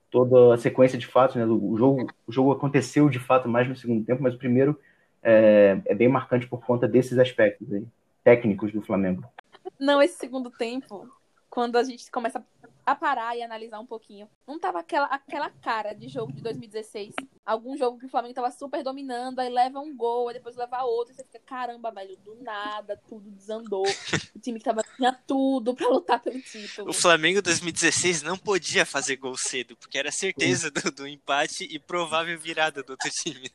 [0.10, 1.46] toda a sequência de fatos, né?
[1.46, 4.80] O jogo, o jogo aconteceu de fato mais no segundo tempo, mas o primeiro
[5.22, 7.86] é, é bem marcante por conta desses aspectos aí,
[8.24, 9.26] técnicos do Flamengo.
[9.80, 11.10] Não, esse segundo tempo,
[11.50, 12.44] quando a gente começa a
[12.94, 14.30] parar e analisar um pouquinho.
[14.46, 17.16] Não tava aquela, aquela cara de jogo de 2016.
[17.46, 20.84] Algum jogo que o Flamengo tava super dominando, aí leva um gol, aí depois leva
[20.84, 23.86] outro, e você fica, caramba, velho, do nada, tudo desandou.
[24.36, 26.90] O time que tava tinha tudo para lutar pelo título.
[26.90, 31.80] O Flamengo 2016 não podia fazer gol cedo, porque era certeza do, do empate e
[31.80, 33.50] provável virada do outro time.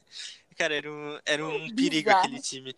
[0.56, 2.74] Cara, era um, era um perigo aquele time.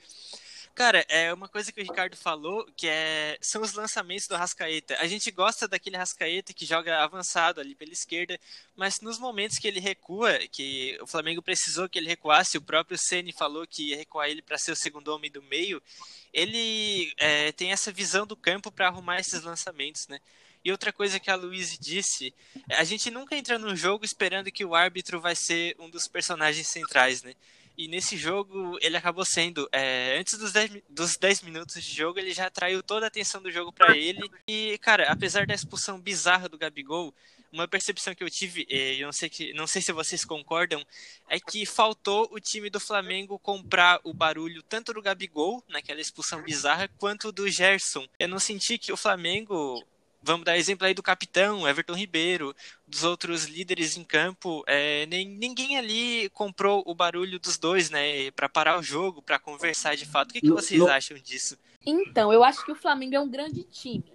[0.74, 4.96] Cara, é uma coisa que o Ricardo falou, que é são os lançamentos do Rascaeta.
[5.00, 8.40] A gente gosta daquele Rascaeta que joga avançado ali pela esquerda,
[8.74, 12.96] mas nos momentos que ele recua, que o Flamengo precisou que ele recuasse, o próprio
[12.96, 15.82] Ceni falou que ia recuar ele para ser o segundo homem do meio,
[16.32, 20.20] ele é, tem essa visão do campo para arrumar esses lançamentos, né?
[20.64, 22.32] E outra coisa que a Luiz disse,
[22.70, 26.68] a gente nunca entra no jogo esperando que o árbitro vai ser um dos personagens
[26.68, 27.34] centrais, né?
[27.76, 29.68] E nesse jogo ele acabou sendo.
[29.72, 33.42] É, antes dos 10, dos 10 minutos de jogo, ele já atraiu toda a atenção
[33.42, 34.30] do jogo para ele.
[34.46, 37.14] E, cara, apesar da expulsão bizarra do Gabigol,
[37.52, 40.82] uma percepção que eu tive, eu não sei, que, não sei se vocês concordam,
[41.28, 46.42] é que faltou o time do Flamengo comprar o barulho tanto do Gabigol, naquela expulsão
[46.42, 48.06] bizarra, quanto do Gerson.
[48.18, 49.84] Eu não senti que o Flamengo
[50.22, 52.54] vamos dar exemplo aí do capitão, Everton Ribeiro,
[52.86, 58.30] dos outros líderes em campo, é, nem, ninguém ali comprou o barulho dos dois, né,
[58.30, 60.30] para parar o jogo, para conversar de fato.
[60.30, 60.88] O que, que vocês no...
[60.88, 61.58] acham disso?
[61.84, 64.12] Então, eu acho que o Flamengo é um grande time,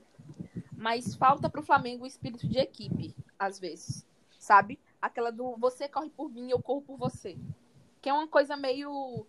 [0.76, 4.06] mas falta para o Flamengo o espírito de equipe, às vezes,
[4.40, 4.80] sabe?
[5.02, 7.38] Aquela do você corre por mim, eu corro por você,
[8.02, 9.26] que é uma coisa meio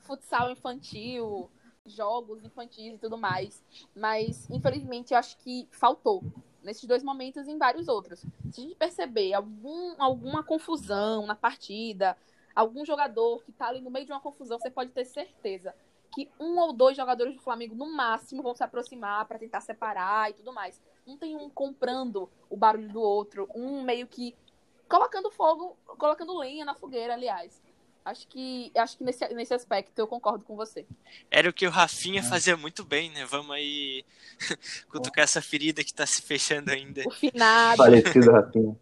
[0.00, 1.50] futsal infantil,
[1.86, 3.62] jogos infantis e tudo mais.
[3.94, 6.22] Mas, infelizmente, eu acho que faltou
[6.62, 8.20] nesses dois momentos e em vários outros.
[8.50, 12.16] Se a gente perceber algum, alguma confusão na partida,
[12.54, 15.74] algum jogador que tá ali no meio de uma confusão, você pode ter certeza
[16.14, 20.30] que um ou dois jogadores do Flamengo, no máximo, vão se aproximar para tentar separar
[20.30, 20.80] e tudo mais.
[21.04, 24.34] Não tem um comprando o barulho do outro, um meio que
[24.88, 27.60] colocando fogo, colocando lenha na fogueira, aliás.
[28.04, 30.84] Acho que, acho que nesse, nesse aspecto eu concordo com você.
[31.30, 32.22] Era o que o Rafinha é.
[32.22, 33.24] fazia muito bem, né?
[33.24, 34.04] Vamos aí
[34.90, 37.02] cutucar essa ferida que tá se fechando ainda.
[37.06, 37.78] O finado.
[37.78, 38.76] Falecido Rafinha.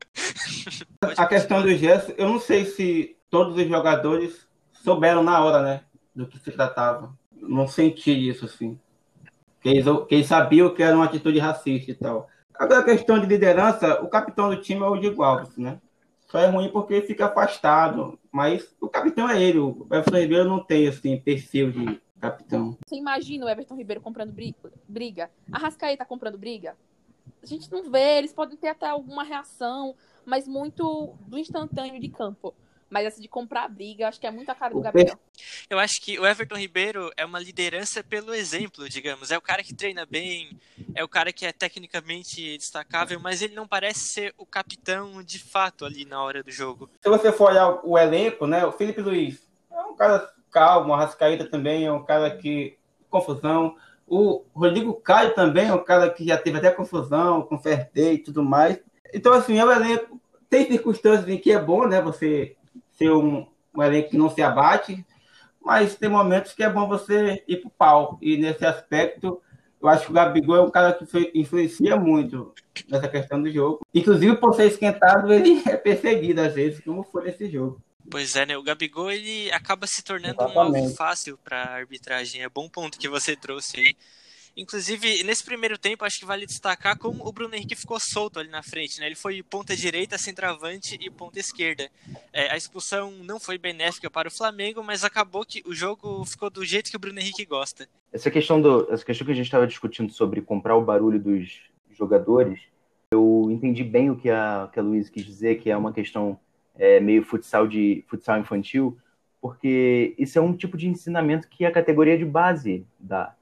[1.16, 5.84] A questão do gesto, eu não sei se todos os jogadores souberam na hora, né?
[6.12, 7.16] Do que se tratava.
[7.32, 8.76] Não senti isso, assim.
[9.60, 12.28] Que eles, que eles sabiam que era uma atitude racista e tal.
[12.54, 15.80] Agora, a questão de liderança, o capitão do time é o Diego Alves, né?
[16.32, 18.18] Só é ruim porque fica afastado.
[18.32, 19.58] Mas o capitão é ele.
[19.58, 22.78] O Everton Ribeiro não tem assim, perfil de capitão.
[22.86, 24.34] Você imagina o Everton Ribeiro comprando
[24.88, 25.30] briga?
[25.52, 26.74] A Rascaeta comprando briga?
[27.42, 32.08] A gente não vê, eles podem ter até alguma reação, mas muito do instantâneo de
[32.08, 32.54] campo.
[32.92, 35.18] Mas essa de comprar briga, acho que é muito a cara do Gabriel.
[35.70, 39.30] Eu acho que o Everton Ribeiro é uma liderança pelo exemplo, digamos.
[39.30, 40.60] É o cara que treina bem,
[40.94, 45.38] é o cara que é tecnicamente destacável, mas ele não parece ser o capitão de
[45.38, 46.90] fato ali na hora do jogo.
[47.00, 48.62] Se você for olhar o elenco, né?
[48.66, 52.76] O Felipe Luiz é um cara calmo, a Rascaída também é um cara que.
[53.08, 53.74] confusão.
[54.06, 57.62] O Rodrigo Caio também é um cara que já teve até confusão com o
[57.96, 58.78] e tudo mais.
[59.14, 62.02] Então, assim, é o elenco tem circunstâncias em que é bom, né?
[62.02, 62.54] Você
[62.96, 65.04] ser um, um elenco que não se abate,
[65.64, 68.18] mas tem momentos que é bom você ir pro pau.
[68.20, 69.40] E nesse aspecto,
[69.80, 72.54] eu acho que o Gabigol é um cara que influencia muito
[72.88, 73.80] nessa questão do jogo.
[73.94, 77.82] Inclusive, por ser esquentado, ele é perseguido às vezes, como foi nesse jogo.
[78.10, 78.56] Pois é, né?
[78.56, 80.56] O Gabigol ele acaba se tornando Exatamente.
[80.56, 82.42] um alvo fácil para arbitragem.
[82.42, 83.96] É bom ponto que você trouxe aí.
[84.56, 88.50] Inclusive, nesse primeiro tempo, acho que vale destacar como o Bruno Henrique ficou solto ali
[88.50, 89.06] na frente, né?
[89.06, 91.90] Ele foi ponta direita, centroavante e ponta esquerda.
[92.32, 96.50] É, a expulsão não foi benéfica para o Flamengo, mas acabou que o jogo ficou
[96.50, 97.88] do jeito que o Bruno Henrique gosta.
[98.12, 101.62] Essa questão, do, essa questão que a gente estava discutindo sobre comprar o barulho dos
[101.90, 102.60] jogadores,
[103.10, 106.38] eu entendi bem o que a, que a Luiz quis dizer, que é uma questão
[106.76, 108.98] é, meio futsal, de, futsal infantil,
[109.40, 113.34] porque isso é um tipo de ensinamento que a categoria de base dá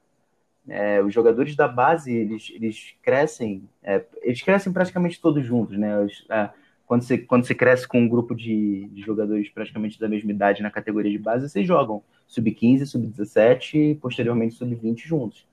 [0.70, 5.98] é, os jogadores da base, eles, eles crescem, é, eles crescem praticamente todos juntos, né?
[5.98, 6.48] Os, é,
[6.86, 10.62] quando, você, quando você cresce com um grupo de, de, jogadores praticamente da mesma idade
[10.62, 15.44] na categoria de base, vocês jogam sub-15, sub-17 e posteriormente sub-20 juntos.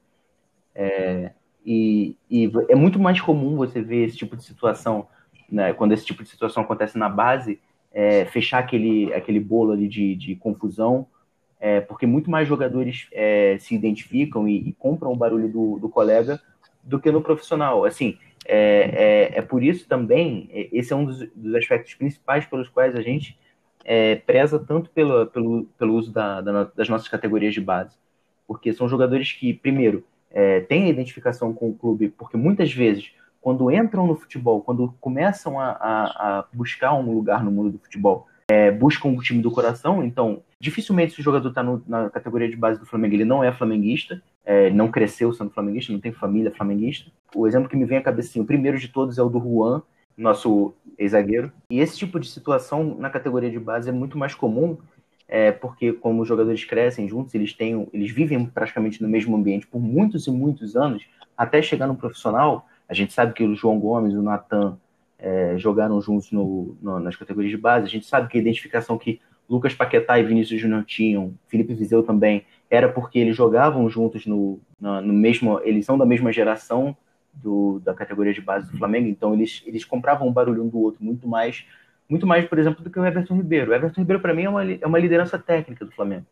[0.76, 1.32] É,
[1.66, 5.08] e, e, é muito mais comum você ver esse tipo de situação,
[5.50, 7.60] né, quando esse tipo de situação acontece na base,
[7.92, 11.08] é, fechar aquele, aquele bolo ali de, de confusão,
[11.60, 15.90] é, porque muito mais jogadores é, se identificam e, e, compram o barulho do, do,
[15.90, 16.40] colega
[16.84, 17.84] do que no profissional.
[17.84, 22.46] Assim, é, é, é por isso também, é, esse é um dos, dos, aspectos principais
[22.46, 23.38] pelos quais a gente
[23.84, 27.96] é, preza tanto pelo, pelo, pelo uso da, da, das nossas categorias de base.
[28.46, 30.06] Porque são jogadores que, primeiro,
[30.70, 35.72] têm identificação com o clube, porque muitas vezes, quando entram no futebol, quando começam a,
[35.72, 38.28] a, a buscar um lugar no mundo do futebol,
[38.80, 42.80] buscam o time do coração, então Dificilmente se o jogador está na categoria de base
[42.80, 47.12] do Flamengo, ele não é flamenguista, é, não cresceu sendo flamenguista, não tem família flamenguista.
[47.36, 49.40] O exemplo que me vem à cabeça, assim, o primeiro de todos é o do
[49.40, 49.84] Juan,
[50.18, 51.52] nosso ex-zagueiro.
[51.70, 54.78] E esse tipo de situação na categoria de base é muito mais comum,
[55.28, 59.68] é, porque como os jogadores crescem juntos, eles, têm, eles vivem praticamente no mesmo ambiente
[59.68, 61.06] por muitos e muitos anos,
[61.38, 62.68] até chegar no profissional.
[62.90, 64.80] A gente sabe que o João Gomes o Natan
[65.20, 67.86] é, jogaram juntos no, no, nas categorias de base.
[67.86, 72.04] A gente sabe que a identificação que Lucas Paquetá e Vinícius Júnior tinham, Felipe Vizeu
[72.04, 75.60] também, era porque eles jogavam juntos no, no, no mesmo.
[75.64, 76.96] Eles são da mesma geração
[77.34, 80.80] do, da categoria de base do Flamengo, então eles, eles compravam o barulho um do
[80.80, 81.66] outro muito mais,
[82.10, 83.72] muito mais, por exemplo, do que o Everton Ribeiro.
[83.72, 86.26] O Everton Ribeiro, para mim, é uma, é uma liderança técnica do Flamengo.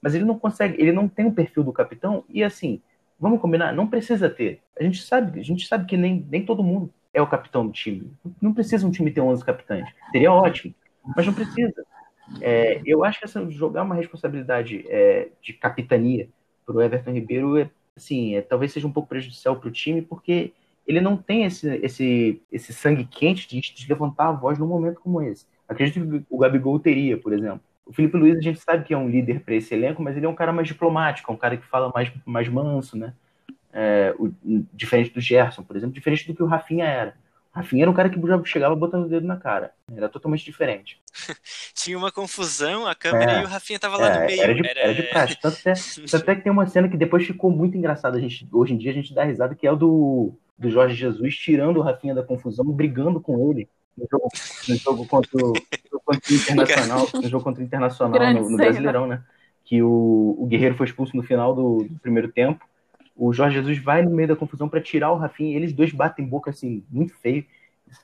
[0.00, 2.80] Mas ele não consegue, ele não tem o perfil do capitão, e assim,
[3.20, 4.60] vamos combinar, não precisa ter.
[4.78, 7.72] A gente sabe, a gente sabe que nem, nem todo mundo é o capitão do
[7.72, 8.12] time.
[8.40, 9.88] Não precisa um time ter 11 capitães.
[10.10, 10.74] Seria ótimo,
[11.16, 11.84] mas não precisa.
[12.40, 16.28] É, eu acho que jogar uma responsabilidade é, de capitania
[16.64, 20.00] para o Everton Ribeiro é, assim, é, talvez seja um pouco prejudicial para o time,
[20.00, 20.52] porque
[20.86, 25.00] ele não tem esse, esse, esse sangue quente de, de, levantar a voz num momento
[25.00, 25.46] como esse.
[25.68, 27.60] Acredito que o Gabigol teria, por exemplo.
[27.84, 30.26] O Felipe Luiz, a gente sabe que é um líder para esse elenco, mas ele
[30.26, 33.12] é um cara mais diplomático, é um cara que fala mais, mais manso, né?
[33.72, 34.30] É, o,
[34.72, 37.14] diferente do Gerson, por exemplo, diferente do que o Rafinha era.
[37.52, 39.72] Rafinha era um cara que já chegava botando o dedo na cara.
[39.94, 41.00] Era totalmente diferente.
[41.74, 44.42] Tinha uma confusão, a câmera é, e o Rafinha tava lá é, no meio.
[44.42, 44.80] Era de, era...
[44.80, 45.38] era de praxe.
[45.40, 45.72] Tanto, é,
[46.10, 48.16] tanto é que tem uma cena que depois ficou muito engraçada.
[48.16, 50.94] A gente, hoje em dia a gente dá risada, que é o do, do Jorge
[50.94, 54.28] Jesus tirando o Rafinha da confusão, brigando com ele no jogo,
[54.68, 55.52] no jogo contra, o,
[56.04, 59.22] contra o Internacional, no jogo contra o Internacional no, no Brasileirão, né?
[59.64, 62.64] Que o, o Guerreiro foi expulso no final do, do primeiro tempo
[63.24, 66.26] o Jorge Jesus vai no meio da confusão para tirar o Rafinha eles dois batem
[66.26, 67.46] boca assim, muito feio.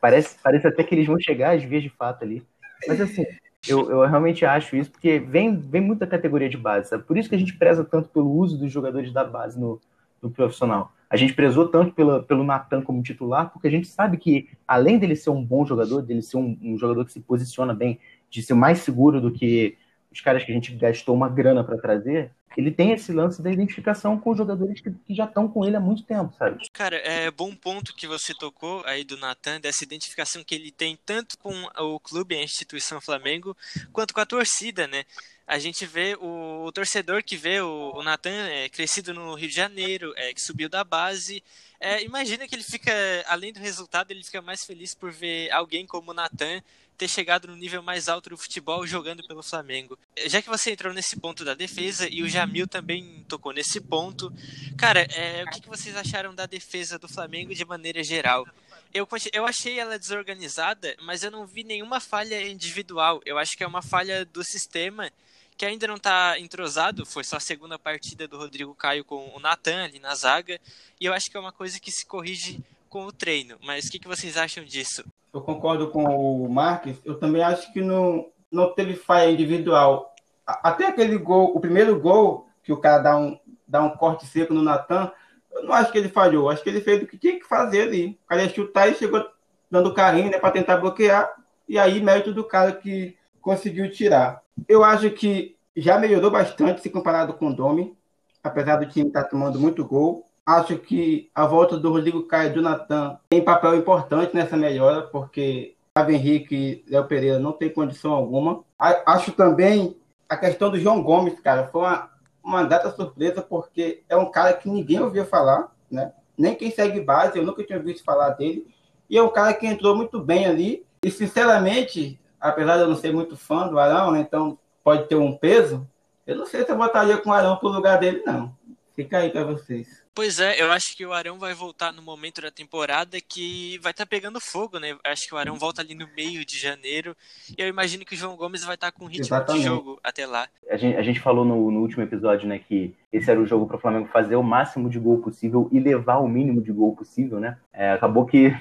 [0.00, 2.44] Parece, parece até que eles vão chegar às vias de fato ali.
[2.86, 3.24] Mas assim,
[3.66, 6.90] eu, eu realmente acho isso, porque vem, vem muita categoria de base.
[6.90, 7.02] Sabe?
[7.02, 9.80] Por isso que a gente preza tanto pelo uso dos jogadores da base no,
[10.22, 10.92] no profissional.
[11.10, 15.00] A gente prezou tanto pela, pelo Natan como titular, porque a gente sabe que, além
[15.00, 17.98] dele ser um bom jogador, dele ser um, um jogador que se posiciona bem,
[18.30, 19.76] de ser mais seguro do que
[20.10, 23.52] os caras que a gente gastou uma grana para trazer, ele tem esse lance da
[23.52, 26.58] identificação com os jogadores que, que, já estão com ele há muito tempo, sabe?
[26.72, 30.98] Cara, é bom ponto que você tocou aí do Natan, dessa identificação que ele tem
[31.06, 33.56] tanto com o clube, a instituição Flamengo,
[33.92, 35.04] quanto com a torcida, né?
[35.46, 39.48] A gente vê o, o torcedor que vê o, o Natan é, crescido no Rio
[39.48, 41.42] de Janeiro, é, que subiu da base.
[41.80, 42.92] É, imagina que ele fica,
[43.28, 46.60] além do resultado, ele fica mais feliz por ver alguém como o Natan
[46.98, 49.96] ter chegado no nível mais alto do futebol jogando pelo Flamengo.
[50.26, 54.32] Já que você entrou nesse ponto da defesa e o Jamil também tocou nesse ponto,
[54.76, 58.44] cara, é, o que, que vocês acharam da defesa do Flamengo de maneira geral?
[58.92, 63.20] Eu, eu achei ela desorganizada, mas eu não vi nenhuma falha individual.
[63.24, 65.12] Eu acho que é uma falha do sistema
[65.56, 67.06] que ainda não está entrosado.
[67.06, 70.60] Foi só a segunda partida do Rodrigo Caio com o Natan ali na zaga.
[71.00, 73.56] E eu acho que é uma coisa que se corrige com o treino.
[73.62, 75.04] Mas o que, que vocês acham disso?
[75.32, 76.96] Eu concordo com o Marques.
[77.04, 80.14] Eu também acho que não, não teve falha individual.
[80.46, 84.54] Até aquele gol, o primeiro gol, que o cara dá um, dá um corte seco
[84.54, 85.12] no Natan,
[85.52, 86.48] eu não acho que ele falhou.
[86.48, 88.18] Acho que ele fez o que tinha que fazer ali.
[88.24, 89.24] O cara ia chutar e chegou
[89.70, 91.30] dando carinho né, para tentar bloquear.
[91.68, 94.42] E aí, mérito do cara que conseguiu tirar.
[94.66, 97.96] Eu acho que já melhorou bastante se comparado com o Domi,
[98.42, 100.27] apesar do time estar tá tomando muito gol.
[100.48, 105.02] Acho que a volta do Rodrigo Caio e do Natan tem papel importante nessa melhora,
[105.02, 108.64] porque Gustavo Henrique e Léo Pereira não tem condição alguma.
[108.78, 109.94] Acho também
[110.26, 112.10] a questão do João Gomes, cara, foi uma,
[112.42, 116.14] uma data surpresa, porque é um cara que ninguém ouvia falar, né?
[116.38, 118.66] Nem quem segue base, eu nunca tinha visto falar dele.
[119.10, 120.82] E é um cara que entrou muito bem ali.
[121.04, 124.20] E, sinceramente, apesar de eu não ser muito fã do Arão, né?
[124.20, 125.86] Então pode ter um peso.
[126.26, 128.56] Eu não sei se eu botaria com o Arão pro lugar dele, não.
[128.94, 130.07] Fica aí para vocês.
[130.18, 133.92] Pois é, eu acho que o Arão vai voltar no momento da temporada que vai
[133.92, 134.96] estar tá pegando fogo, né?
[135.04, 137.16] Acho que o Arão volta ali no meio de janeiro.
[137.56, 139.62] E eu imagino que o João Gomes vai estar tá com ritmo Exatamente.
[139.62, 140.48] de jogo até lá.
[140.68, 143.68] A gente, a gente falou no, no, último episódio, né, que esse era o jogo
[143.68, 146.96] para o Flamengo fazer o máximo de gol possível e levar o mínimo de gol
[146.96, 147.56] possível, né?
[147.72, 148.52] É, acabou que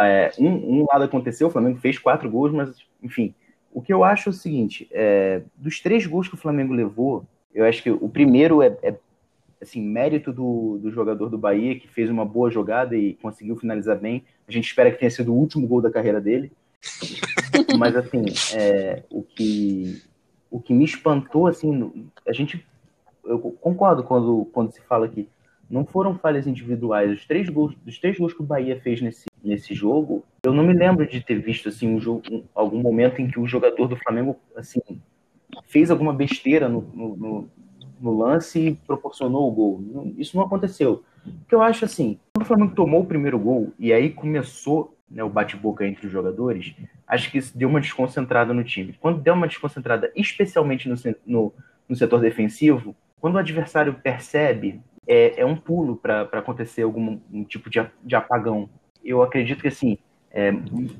[0.00, 3.32] é, um, um, lado aconteceu, o Flamengo fez quatro gols, mas, enfim.
[3.72, 7.24] O que eu acho é o seguinte: é, dos três gols que o Flamengo levou,
[7.54, 8.96] eu acho que o primeiro é, é
[9.62, 13.98] assim, mérito do, do jogador do Bahia, que fez uma boa jogada e conseguiu finalizar
[13.98, 14.24] bem.
[14.46, 16.52] A gente espera que tenha sido o último gol da carreira dele.
[17.78, 20.02] Mas, assim, é, o, que,
[20.50, 22.66] o que me espantou, assim, a gente.
[23.24, 25.28] Eu concordo quando, quando se fala que
[25.70, 27.10] não foram falhas individuais.
[27.12, 30.64] Os três gols, os três gols que o Bahia fez nesse, nesse jogo, eu não
[30.64, 33.86] me lembro de ter visto assim um jogo, um, algum momento em que o jogador
[33.86, 34.82] do Flamengo assim
[35.66, 37.50] fez alguma besteira no, no, no
[38.10, 40.14] lance e proporcionou o gol.
[40.16, 41.04] Isso não aconteceu.
[41.22, 45.22] Porque eu acho assim, quando o Flamengo tomou o primeiro gol e aí começou né,
[45.22, 46.74] o bate-boca entre os jogadores,
[47.06, 48.96] acho que isso deu uma desconcentrada no time.
[49.00, 51.52] Quando deu uma desconcentrada, especialmente no, no,
[51.88, 57.44] no setor defensivo, quando o adversário percebe, é, é um pulo para acontecer algum um
[57.44, 58.68] tipo de, de apagão.
[59.04, 59.98] Eu acredito que, assim,
[60.30, 60.50] é,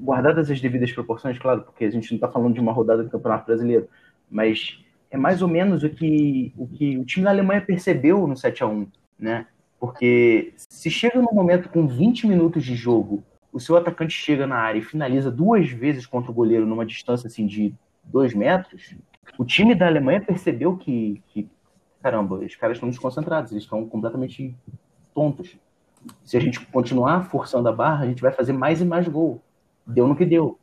[0.01, 3.11] guardadas as devidas proporções, claro, porque a gente não está falando de uma rodada do
[3.11, 3.89] Campeonato Brasileiro,
[4.31, 4.79] mas
[5.13, 8.63] é mais ou menos o que o, que o time da Alemanha percebeu no 7
[8.65, 8.87] a 1
[9.19, 9.47] né?
[9.79, 13.23] Porque se chega no momento com 20 minutos de jogo,
[13.53, 17.27] o seu atacante chega na área e finaliza duas vezes contra o goleiro numa distância
[17.27, 18.97] assim de dois metros,
[19.37, 21.49] o time da Alemanha percebeu que, que
[22.03, 24.57] caramba, os caras estão desconcentrados, eles estão completamente
[25.15, 25.57] tontos.
[26.25, 29.41] Se a gente continuar forçando a barra, a gente vai fazer mais e mais gol.
[29.87, 30.59] Deu no que deu.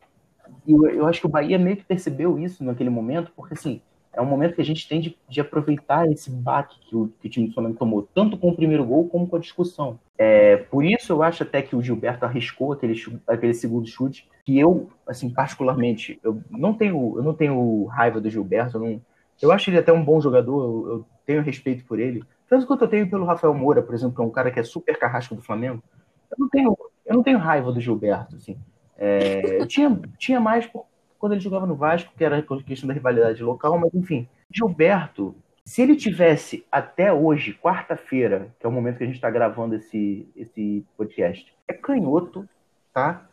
[0.65, 3.81] E eu, eu acho que o Bahia meio que percebeu isso naquele momento, porque assim,
[4.13, 7.27] é um momento que a gente tem de, de aproveitar esse baque que o, que
[7.27, 9.99] o, time do Flamengo tomou, tanto com o primeiro gol como com a discussão.
[10.17, 12.95] É, por isso eu acho até que o Gilberto arriscou aquele,
[13.27, 18.29] aquele segundo chute, que eu, assim, particularmente, eu não tenho, eu não tenho raiva do
[18.29, 19.01] Gilberto, eu, não,
[19.41, 22.23] eu acho ele até um bom jogador, eu, eu tenho respeito por ele.
[22.49, 24.63] Tanto quanto eu tenho pelo Rafael Moura, por exemplo, que é um cara que é
[24.63, 25.83] super carrasco do Flamengo.
[26.31, 28.57] Eu não tenho, eu não tenho raiva do Gilberto, assim.
[28.97, 30.85] É, eu tinha, tinha mais por,
[31.19, 34.27] quando ele jogava no Vasco, que era questão da rivalidade local, mas enfim.
[34.51, 39.29] Gilberto, se ele tivesse até hoje, quarta-feira, que é o momento que a gente está
[39.29, 42.47] gravando esse, esse podcast, é canhoto,
[42.91, 43.29] tá?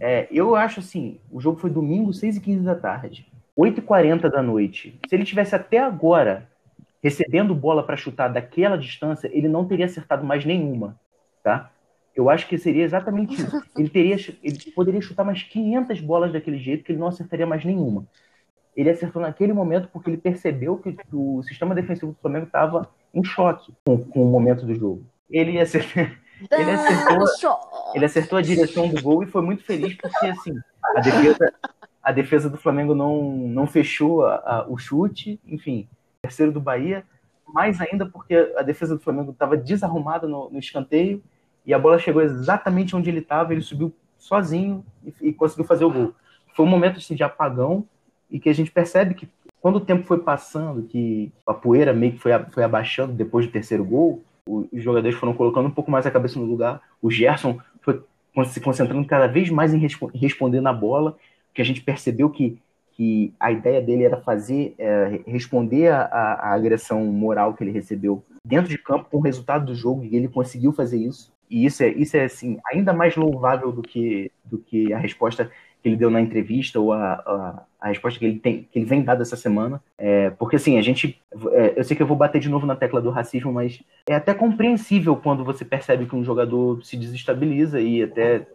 [0.00, 3.30] É, eu acho assim, o jogo foi domingo, 6h15 da tarde.
[3.58, 4.98] 8h40 da noite.
[5.08, 6.48] Se ele tivesse até agora
[7.02, 10.98] recebendo bola para chutar daquela distância, ele não teria acertado mais nenhuma,
[11.42, 11.70] tá?
[12.16, 13.62] Eu acho que seria exatamente isso.
[13.76, 17.62] Ele, teria, ele poderia chutar mais 500 bolas daquele jeito que ele não acertaria mais
[17.62, 18.06] nenhuma.
[18.74, 23.22] Ele acertou naquele momento porque ele percebeu que o sistema defensivo do Flamengo estava em
[23.22, 25.06] choque com, com, o momento do jogo.
[25.30, 26.02] Ele acertou,
[26.52, 27.58] ele, acertou,
[27.94, 30.54] ele acertou a direção do gol e foi muito feliz porque assim,
[30.96, 31.52] a defesa,
[32.02, 35.88] a defesa do Flamengo não, não fechou a, a, o chute, enfim,
[36.22, 37.04] terceiro do Bahia,
[37.46, 41.22] mais ainda porque a defesa do Flamengo estava desarrumada no, no escanteio
[41.66, 45.84] e a bola chegou exatamente onde ele estava, ele subiu sozinho e, e, conseguiu fazer
[45.84, 46.14] o gol.
[46.54, 47.84] Foi um momento assim, de apagão
[48.30, 49.28] e que a gente percebe que
[49.60, 53.52] quando o tempo foi passando, que a poeira meio que foi, foi abaixando depois do
[53.52, 56.80] terceiro gol, os jogadores foram colocando um pouco mais a cabeça no lugar.
[57.02, 58.00] O Gerson foi
[58.44, 61.16] se concentrando cada vez mais em responder na bola,
[61.52, 62.60] que a gente percebeu que,
[62.92, 68.68] que a ideia dele era fazer, é, responder à agressão moral que ele recebeu dentro
[68.68, 71.32] de campo com o resultado do jogo, e ele conseguiu fazer isso.
[71.48, 75.50] E isso é, isso é assim, ainda mais louvável do que, do que a resposta
[75.82, 78.86] que ele deu na entrevista ou a, a, a, resposta que ele tem, que ele
[78.86, 79.80] vem dado essa semana.
[79.96, 81.20] É, porque assim, a gente.
[81.52, 84.14] É, eu sei que eu vou bater de novo na tecla do racismo, mas é
[84.14, 88.46] até compreensível quando você percebe que um jogador se desestabiliza e até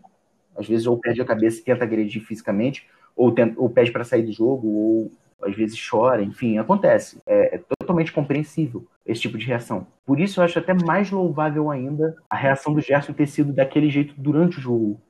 [0.56, 2.86] às vezes ou perde a cabeça e tenta agredir fisicamente,
[3.16, 5.12] ou, tenta, ou pede para sair do jogo, ou
[5.42, 7.20] às vezes chora, enfim, acontece.
[7.26, 7.62] É, é,
[7.92, 9.86] totalmente compreensível esse tipo de reação.
[10.06, 13.90] Por isso eu acho até mais louvável ainda a reação do Gerson ter sido daquele
[13.90, 15.02] jeito durante o jogo.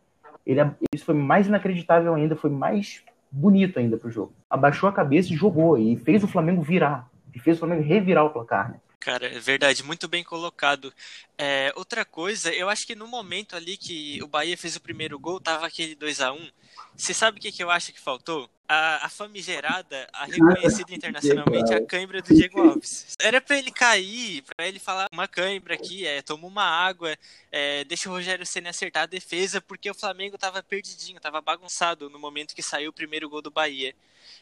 [0.46, 0.60] Ele,
[0.94, 4.34] isso foi mais inacreditável ainda, foi mais bonito ainda pro jogo.
[4.50, 7.08] Abaixou a cabeça e jogou, e fez o Flamengo virar.
[7.34, 8.80] E fez o Flamengo revirar o placar, né?
[9.00, 10.94] Cara, é verdade, muito bem colocado.
[11.38, 15.18] É, outra coisa, eu acho que no momento ali que o Bahia fez o primeiro
[15.18, 16.50] gol, tava aquele 2 a 1
[16.96, 18.48] Você sabe o que, que eu acho que faltou?
[18.74, 23.18] A, a famigerada, a reconhecida internacionalmente, a cãibra do Diego Alves.
[23.20, 27.18] Era para ele cair, para ele falar uma cãibra aqui, é, toma uma água,
[27.52, 32.10] é, deixa o Rogério Senna acertar a defesa, porque o Flamengo tava perdidinho, tava bagunçado
[32.10, 33.94] no momento que saiu o primeiro gol do Bahia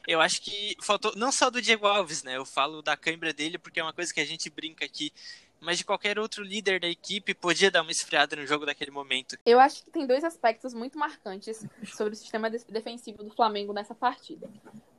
[0.08, 2.38] eu acho que faltou, não só do Diego Alves, né?
[2.38, 5.12] Eu falo da cãibra dele porque é uma coisa que a gente brinca aqui.
[5.60, 9.38] Mas de qualquer outro líder da equipe podia dar uma esfriada no jogo daquele momento.
[9.46, 13.94] Eu acho que tem dois aspectos muito marcantes sobre o sistema defensivo do Flamengo nessa
[13.94, 14.50] partida.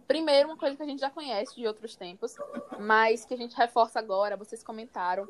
[0.07, 2.35] Primeiro, uma coisa que a gente já conhece de outros tempos,
[2.79, 5.29] mas que a gente reforça agora, vocês comentaram.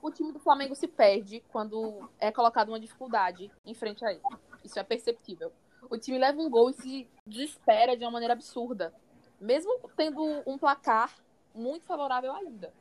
[0.00, 4.22] O time do Flamengo se perde quando é colocado uma dificuldade em frente a ele.
[4.64, 5.52] Isso é perceptível
[5.92, 8.94] o time leva um gol e se desespera de uma maneira absurda.
[9.40, 11.14] Mesmo tendo um placar
[11.54, 12.72] muito favorável ainda.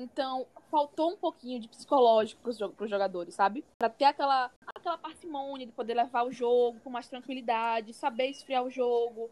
[0.00, 3.62] Então, faltou um pouquinho de psicológico para os jogadores, sabe?
[3.78, 8.64] Para ter aquela, aquela parcimônia de poder levar o jogo com mais tranquilidade, saber esfriar
[8.64, 9.28] o jogo.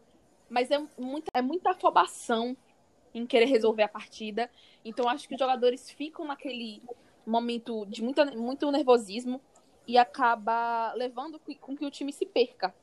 [0.47, 2.55] Mas é muita, é muita afobação
[3.15, 4.47] em querer resolver a partida.
[4.85, 6.83] Então, acho que os jogadores ficam naquele
[7.25, 9.41] momento de muita, muito nervosismo
[9.87, 12.75] e acaba levando com que o time se perca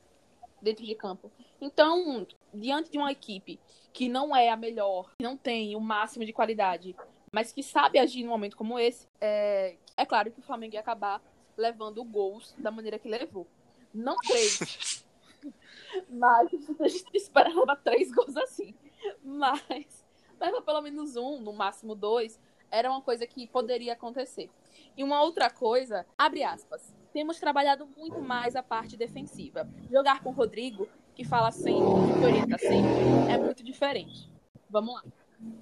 [0.61, 1.31] dentro de campo.
[1.61, 3.57] Então, diante de uma equipe
[3.93, 6.93] que não é a melhor, que não tem o máximo de qualidade,
[7.31, 10.79] mas que sabe agir num momento como esse, é, é claro que o Flamengo ia
[10.79, 11.21] acabar
[11.55, 13.47] levando gols da maneira que levou.
[13.93, 15.05] Não três,
[16.09, 18.75] mas a gente esperava três gols assim.
[19.23, 20.05] Mas
[20.39, 24.49] leva pelo menos um, no máximo dois, era uma coisa que poderia acontecer.
[24.95, 29.67] E uma outra coisa, abre aspas, temos trabalhado muito mais a parte defensiva.
[29.91, 31.79] Jogar com o Rodrigo, que fala sempre,
[32.19, 34.29] que orienta sempre, é muito diferente.
[34.69, 35.03] Vamos lá.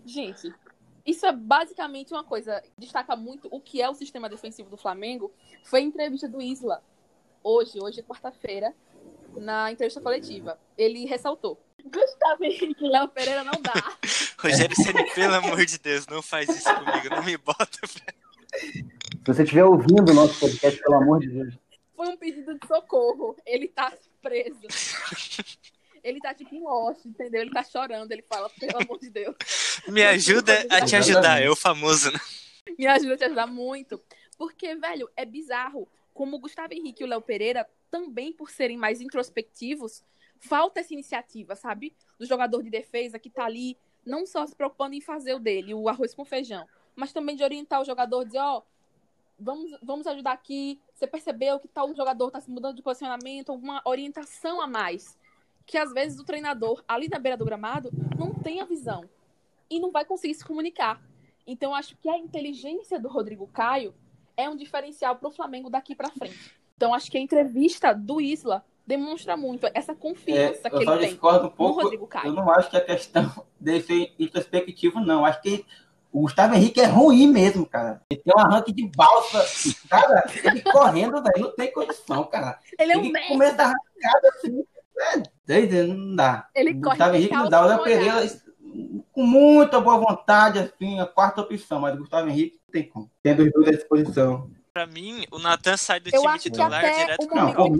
[0.05, 0.53] Gente,
[1.05, 5.31] isso é basicamente uma coisa, destaca muito o que é o sistema defensivo do Flamengo.
[5.63, 6.83] Foi a entrevista do Isla,
[7.43, 8.73] hoje, hoje é quarta-feira,
[9.35, 10.59] na entrevista coletiva.
[10.77, 11.61] Ele ressaltou.
[11.83, 13.73] Gustavo Henrique Léo Pereira não dá.
[14.39, 17.87] Rogério Ceni, pelo amor de Deus, não faz isso comigo, não me bota.
[17.87, 18.83] Se
[19.23, 21.53] você estiver ouvindo o nosso podcast, pelo amor de Deus.
[21.95, 23.35] Foi um pedido de socorro.
[23.45, 24.61] Ele tá preso.
[26.05, 27.41] Ele tá tipo em Lost, entendeu?
[27.41, 28.11] Ele tá chorando.
[28.11, 29.35] Ele fala, pelo amor de Deus.
[29.87, 32.19] Me ajuda a te ajudar, é o famoso, né?
[32.77, 33.99] Me ajuda a te ajudar muito.
[34.37, 35.87] Porque, velho, é bizarro.
[36.13, 40.03] Como o Gustavo Henrique e o Léo Pereira, também por serem mais introspectivos,
[40.39, 41.91] falta essa iniciativa, sabe?
[42.19, 43.75] Do jogador de defesa que tá ali,
[44.05, 47.43] não só se preocupando em fazer o dele, o arroz com feijão, mas também de
[47.43, 48.63] orientar o jogador, dizer, ó, oh,
[49.39, 50.79] vamos, vamos ajudar aqui.
[50.93, 55.17] Você percebeu que tal jogador está se mudando de posicionamento, alguma orientação a mais.
[55.65, 59.03] Que às vezes o treinador, ali na beira do gramado, não tem a visão
[59.69, 61.01] e não vai conseguir se comunicar.
[61.47, 63.93] Então, acho que a inteligência do Rodrigo Caio
[64.37, 66.55] é um diferencial para o Flamengo daqui para frente.
[66.75, 71.13] Então, acho que a entrevista do Isla demonstra muito essa confiança é, que ele tem
[71.13, 72.27] um pouco, no Rodrigo Caio.
[72.27, 75.25] Eu não acho que a questão desse ser introspectivo, não.
[75.25, 75.65] Acho que
[76.11, 78.01] o Gustavo Henrique é ruim mesmo, cara.
[78.09, 79.45] Ele tem um arranque de balsa.
[79.89, 82.59] Cara, ele correndo, velho, não tem condição, cara.
[82.79, 84.63] Ele é um ele começa da arrancada assim.
[84.97, 86.47] É, não dá.
[86.55, 87.63] Ele o Gustavo Henrique não dá.
[87.63, 88.27] O Léo Pereira,
[89.11, 93.11] com muita boa vontade, assim, a quarta opção, mas o Gustavo Henrique não tem como.
[93.21, 94.49] Tendo os dois à disposição.
[94.73, 97.77] Pra mim, o Natan sai do eu time titular direto com o Não,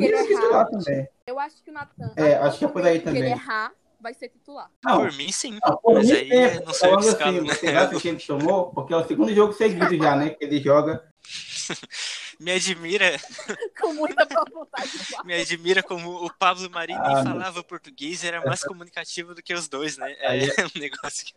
[1.28, 2.14] Eu acho que o Natan.
[2.16, 3.22] É, acho que é por aí também.
[3.22, 4.72] ele errar, vai ser titular.
[4.82, 5.60] Não, por mim, sim.
[5.62, 7.54] Não, por mas mim, aí é, não sei o assim, né?
[7.54, 8.72] Você acha que ele tomou?
[8.72, 10.30] Porque é o segundo jogo seguido já, né?
[10.30, 11.04] Que ele joga.
[12.40, 13.18] Me admira.
[13.80, 14.92] Com muita vontade.
[15.26, 19.54] Me admira como o Pablo Marini ah, falava português e era mais comunicativo do que
[19.54, 20.16] os dois, né?
[20.20, 21.34] É, é um negócio que.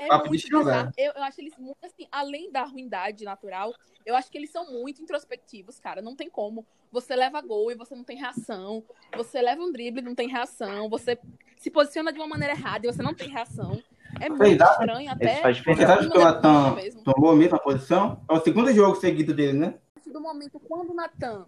[0.00, 0.92] É, é muito bizarro.
[0.96, 3.74] Eu, eu acho eles muito assim, além da ruindade natural,
[4.04, 6.02] eu acho que eles são muito introspectivos, cara.
[6.02, 6.66] Não tem como.
[6.92, 8.84] Você leva gol e você não tem reação.
[9.16, 10.88] Você leva um drible e não tem reação.
[10.88, 11.18] Você
[11.56, 13.82] se posiciona de uma maneira errada e você não tem reação.
[14.18, 15.36] É muito estranho até.
[15.36, 18.20] Você acha que o Natan tomou a mesma posição?
[18.28, 19.74] É o segundo jogo seguido dele, né?
[20.06, 21.46] Do momento quando o Natan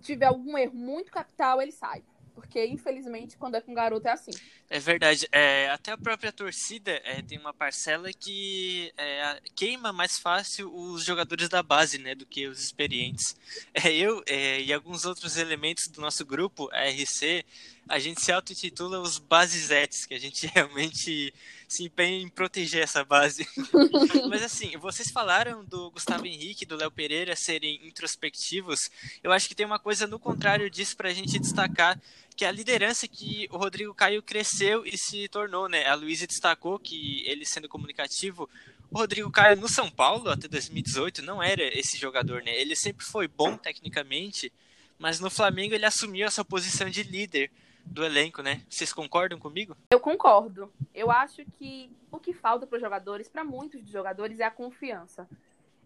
[0.00, 2.02] tiver algum erro muito capital, ele sai.
[2.36, 4.30] Porque, infelizmente, quando é com garoto é assim.
[4.68, 5.26] É verdade.
[5.32, 11.02] É, até a própria torcida é, tem uma parcela que é, queima mais fácil os
[11.02, 13.34] jogadores da base, né, do que os experientes.
[13.72, 17.42] É, eu é, e alguns outros elementos do nosso grupo, a RC,
[17.88, 21.32] a gente se auto-intitula os basezetes, que a gente realmente
[21.68, 23.46] se empenha em proteger essa base.
[24.30, 28.90] Mas assim, vocês falaram do Gustavo Henrique e do Léo Pereira serem introspectivos.
[29.22, 32.00] Eu acho que tem uma coisa no contrário disso para a gente destacar,
[32.36, 35.86] que é a liderança que o Rodrigo Caio cresceu e se tornou, né?
[35.86, 38.48] A Luísa destacou que ele sendo comunicativo,
[38.90, 42.54] o Rodrigo Caio no São Paulo até 2018 não era esse jogador, né?
[42.54, 44.52] Ele sempre foi bom tecnicamente,
[44.98, 47.50] mas no Flamengo ele assumiu essa posição de líder
[47.86, 48.62] do elenco, né?
[48.68, 49.76] Vocês concordam comigo?
[49.90, 50.72] Eu concordo.
[50.94, 54.50] Eu acho que o que falta para os jogadores, para muitos dos jogadores, é a
[54.50, 55.28] confiança.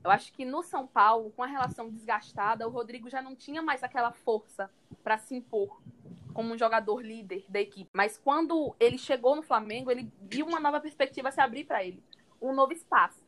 [0.02, 3.60] Eu acho que no São Paulo, com a relação desgastada, o Rodrigo já não tinha
[3.60, 4.70] mais aquela força
[5.04, 5.80] para se impor
[6.32, 7.90] como um jogador líder da equipe.
[7.92, 12.02] Mas quando ele chegou no Flamengo, ele viu uma nova perspectiva se abrir para ele,
[12.40, 13.22] um novo espaço.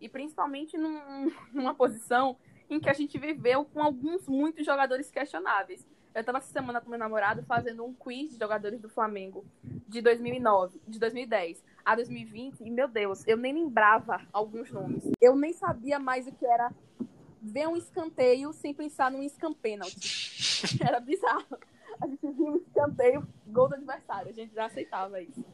[0.00, 2.36] E principalmente num, numa posição
[2.70, 5.86] em que a gente viveu com alguns muitos jogadores questionáveis.
[6.14, 9.44] Eu estava essa semana com meu namorado fazendo um quiz de jogadores do Flamengo
[9.88, 15.10] de 2009, de 2010 a 2020 e meu Deus, eu nem lembrava alguns nomes.
[15.20, 16.72] Eu nem sabia mais o que era
[17.42, 20.78] ver um escanteio sem pensar num escampênalti.
[20.80, 21.58] Era bizarro.
[22.00, 24.30] A gente via um escanteio, gol do adversário.
[24.30, 25.44] A gente já aceitava isso.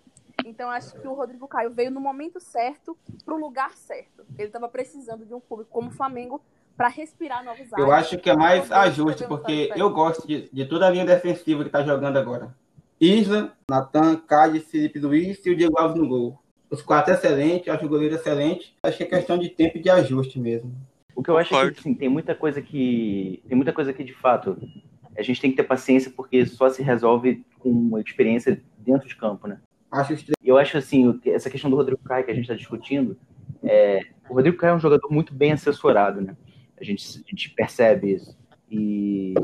[0.44, 4.26] Então acho que o Rodrigo Caio veio no momento certo, para o lugar certo.
[4.36, 6.42] Ele estava precisando de um público como o Flamengo
[6.80, 7.78] para respirar novos ares.
[7.78, 11.60] Eu acho que é mais ajuste, porque eu gosto de, de toda a linha defensiva
[11.60, 12.56] que está jogando agora.
[12.98, 16.38] Isla, Natan, Cádiz, Felipe Luiz e o Diego Alves no gol.
[16.70, 18.74] Os quatro excelentes, acho o goleiro excelente.
[18.82, 20.74] Acho que é questão de tempo e de ajuste mesmo.
[21.14, 23.42] O que eu acho é que assim, tem muita coisa que.
[23.46, 24.56] Tem muita coisa que, de fato,
[25.14, 29.46] a gente tem que ter paciência, porque só se resolve com experiência dentro de campo,
[29.46, 29.60] né?
[29.92, 33.18] Acho Eu acho assim, essa questão do Rodrigo Caio que a gente está discutindo,
[33.62, 34.00] é,
[34.30, 36.34] o Rodrigo Caio é um jogador muito bem assessorado, né?
[36.80, 38.36] A gente, a gente percebe isso.
[38.70, 39.34] E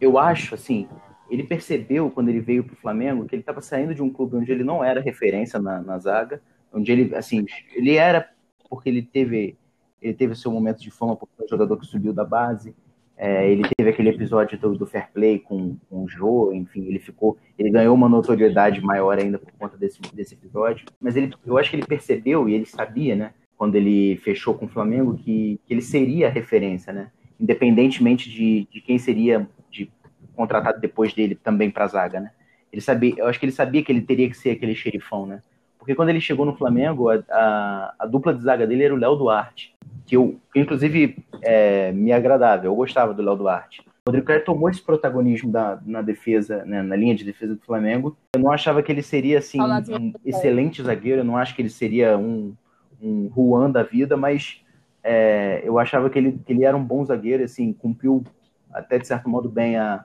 [0.00, 0.88] eu acho, assim,
[1.30, 4.36] ele percebeu quando ele veio para o Flamengo que ele estava saindo de um clube
[4.36, 6.40] onde ele não era referência na, na, zaga,
[6.72, 8.30] onde ele, assim, ele era
[8.68, 9.56] porque ele teve
[10.00, 12.76] ele teve seu momento de fama porque foi um jogador que subiu da base,
[13.16, 16.98] é, ele teve aquele episódio do, do fair play com, com o Jô, enfim, ele
[16.98, 21.56] ficou, ele ganhou uma notoriedade maior ainda por conta desse, desse episódio, mas ele, eu
[21.56, 25.60] acho que ele percebeu e ele sabia, né, quando ele fechou com o Flamengo, que,
[25.66, 27.10] que ele seria a referência, né?
[27.40, 29.90] Independentemente de, de quem seria de,
[30.34, 32.30] contratado depois dele também para a zaga, né?
[32.72, 35.42] Ele sabia, eu acho que ele sabia que ele teria que ser aquele xerifão, né?
[35.78, 38.98] Porque quando ele chegou no Flamengo, a, a, a dupla de zaga dele era o
[38.98, 39.72] Léo Duarte,
[40.04, 43.82] que eu, que inclusive é, me agradava, eu gostava do Léo Duarte.
[44.04, 47.60] O Rodrigo Caio tomou esse protagonismo da, na defesa, né, na linha de defesa do
[47.60, 48.16] Flamengo.
[48.34, 51.70] Eu não achava que ele seria assim um excelente zagueiro, eu não acho que ele
[51.70, 52.54] seria um
[53.00, 54.62] um Juan da vida, mas
[55.02, 58.24] é, eu achava que ele, que ele era um bom zagueiro, assim, cumpriu
[58.72, 60.04] até de certo modo bem a,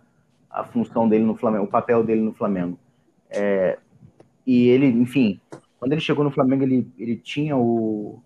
[0.50, 2.78] a função dele no Flamengo, o papel dele no Flamengo.
[3.30, 3.78] É,
[4.46, 5.40] e ele, enfim,
[5.80, 8.22] quando ele chegou no Flamengo, ele, ele tinha o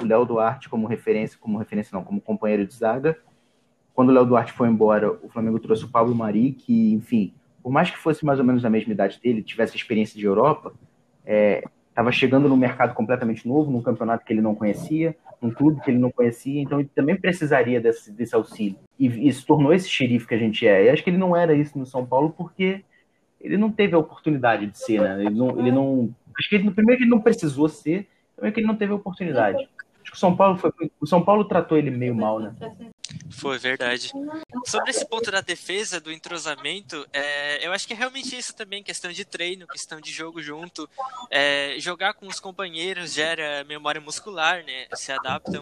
[0.00, 3.18] Léo Duarte como referência, como referência não, como companheiro de zaga.
[3.94, 7.72] Quando o Léo Duarte foi embora, o Flamengo trouxe o Pablo Mari, que, enfim, por
[7.72, 10.72] mais que fosse mais ou menos a mesma idade dele, tivesse experiência de Europa,
[11.24, 11.64] é,
[11.96, 15.90] estava chegando no mercado completamente novo, num campeonato que ele não conhecia, um clube que
[15.90, 18.76] ele não conhecia, então ele também precisaria desse, desse auxílio.
[19.00, 20.84] E, e se tornou esse xerife que a gente é.
[20.84, 22.84] E acho que ele não era isso no São Paulo porque
[23.40, 25.24] ele não teve a oportunidade de ser, né?
[25.24, 28.60] Ele não, ele não acho que ele, primeiro que ele não precisou ser, também que
[28.60, 29.56] ele não teve a oportunidade.
[29.56, 30.70] Acho que o São Paulo foi,
[31.00, 32.54] o São Paulo tratou ele meio mal, né?
[33.30, 34.10] Foi verdade.
[34.66, 38.82] Sobre esse ponto da defesa, do entrosamento, é, eu acho que é realmente isso também,
[38.82, 40.88] questão de treino, questão de jogo junto.
[41.30, 44.86] É, jogar com os companheiros gera memória muscular, né?
[44.94, 45.60] Se adaptam.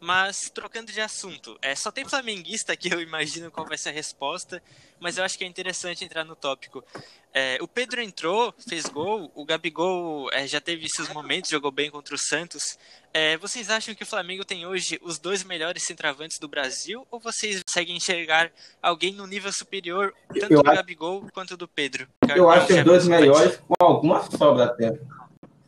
[0.00, 3.92] Mas, trocando de assunto, é, só tem flamenguista que eu imagino qual vai ser a
[3.92, 4.62] resposta,
[5.00, 6.84] mas eu acho que é interessante entrar no tópico.
[7.32, 11.90] É, o Pedro entrou, fez gol, o Gabigol é, já teve seus momentos, jogou bem
[11.90, 12.78] contra o Santos.
[13.12, 17.20] É, vocês acham que o Flamengo tem hoje os dois melhores centravantes do Brasil ou
[17.20, 20.76] vocês conseguem enxergar alguém no nível superior, tanto eu do acho...
[20.76, 22.08] Gabigol quanto do Pedro?
[22.34, 24.98] Eu acho que os dois melhores com alguma sobra até.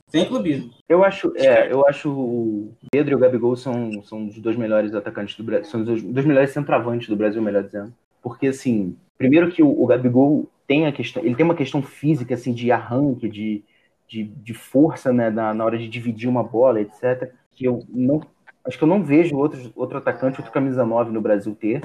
[0.09, 0.73] Sem clubismo.
[0.89, 4.95] Eu acho, é, eu acho o Pedro e o Gabigol são, são os dois melhores
[4.95, 7.93] atacantes do Brasil, são os dois melhores centravantes do Brasil, melhor dizendo.
[8.23, 12.35] Porque, assim, primeiro que o, o Gabigol tem a questão, ele tem uma questão física,
[12.35, 13.65] assim, de arranque, de,
[14.07, 18.21] de, de força, né, na, na hora de dividir uma bola, etc., que eu não,
[18.65, 21.83] acho que eu não vejo outro, outro atacante, outro camisa 9 no Brasil ter.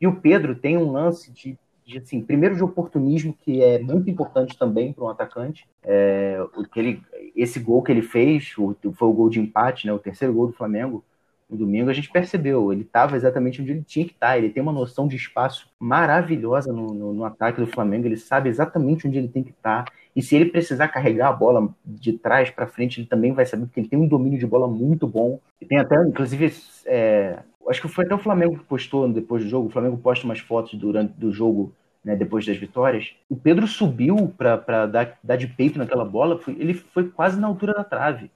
[0.00, 4.10] E o Pedro tem um lance de, de assim, primeiro de oportunismo, que é muito
[4.10, 5.66] importante também para um atacante.
[5.82, 6.38] É,
[6.76, 7.02] ele,
[7.34, 10.48] esse gol que ele fez, o, foi o gol de empate, né, o terceiro gol
[10.48, 11.02] do Flamengo,
[11.48, 14.28] no domingo, a gente percebeu, ele estava exatamente onde ele tinha que estar.
[14.28, 14.38] Tá.
[14.38, 18.48] Ele tem uma noção de espaço maravilhosa no, no, no, ataque do Flamengo, ele sabe
[18.48, 19.84] exatamente onde ele tem que estar.
[19.84, 19.92] Tá.
[20.14, 23.66] E se ele precisar carregar a bola de trás para frente, ele também vai saber,
[23.66, 25.38] porque ele tem um domínio de bola muito bom.
[25.60, 26.52] E tem até, inclusive,
[26.86, 27.38] é,
[27.68, 29.68] acho que foi até o Flamengo que postou depois do jogo.
[29.68, 31.72] O Flamengo posta umas fotos durante do jogo,
[32.02, 33.14] né, depois das vitórias.
[33.28, 37.46] O Pedro subiu para dar, dar de peito naquela bola, foi, ele foi quase na
[37.46, 38.30] altura da trave.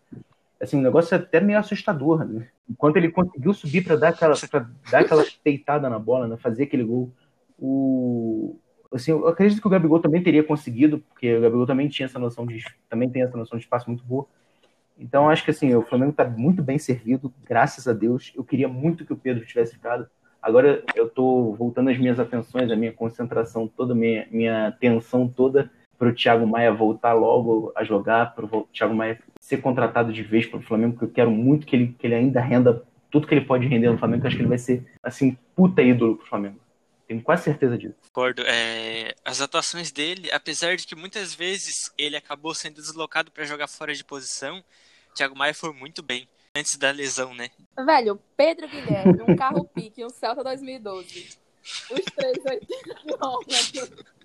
[0.61, 2.49] Assim, o negócio é até meio assustador, né?
[2.69, 4.35] Enquanto ele conseguiu subir para dar aquela,
[4.91, 7.11] dar aquela peitada na bola, né, fazer aquele gol,
[7.59, 8.59] o
[8.93, 12.19] assim, eu acredito que o Gabigol também teria conseguido, porque o Gabigol também tinha essa
[12.19, 14.27] noção de também tem essa noção de espaço muito boa.
[14.99, 18.33] Então acho que assim, o Flamengo está muito bem servido, graças a Deus.
[18.37, 20.09] Eu queria muito que o Pedro tivesse ficado.
[20.43, 25.71] Agora eu estou voltando as minhas atenções, a minha concentração toda, minha minha atenção toda
[26.01, 30.23] para o Thiago Maia voltar logo a jogar, para o Thiago Maia ser contratado de
[30.23, 33.27] vez para o Flamengo, porque eu quero muito que ele, que ele ainda renda tudo
[33.27, 36.17] que ele pode render no Flamengo, que acho que ele vai ser assim puta ídolo
[36.17, 36.59] para o Flamengo.
[37.07, 37.97] Tenho quase certeza disso.
[38.07, 38.43] Concordo.
[38.47, 43.69] É, as atuações dele, apesar de que muitas vezes ele acabou sendo deslocado para jogar
[43.69, 44.65] fora de posição,
[45.15, 46.27] Thiago Maia foi muito bem
[46.57, 47.51] antes da lesão, né?
[47.85, 51.39] Velho, Pedro Guilherme, um carro pique, um Celta 2012.
[51.91, 53.91] Os três 80 quilômetros.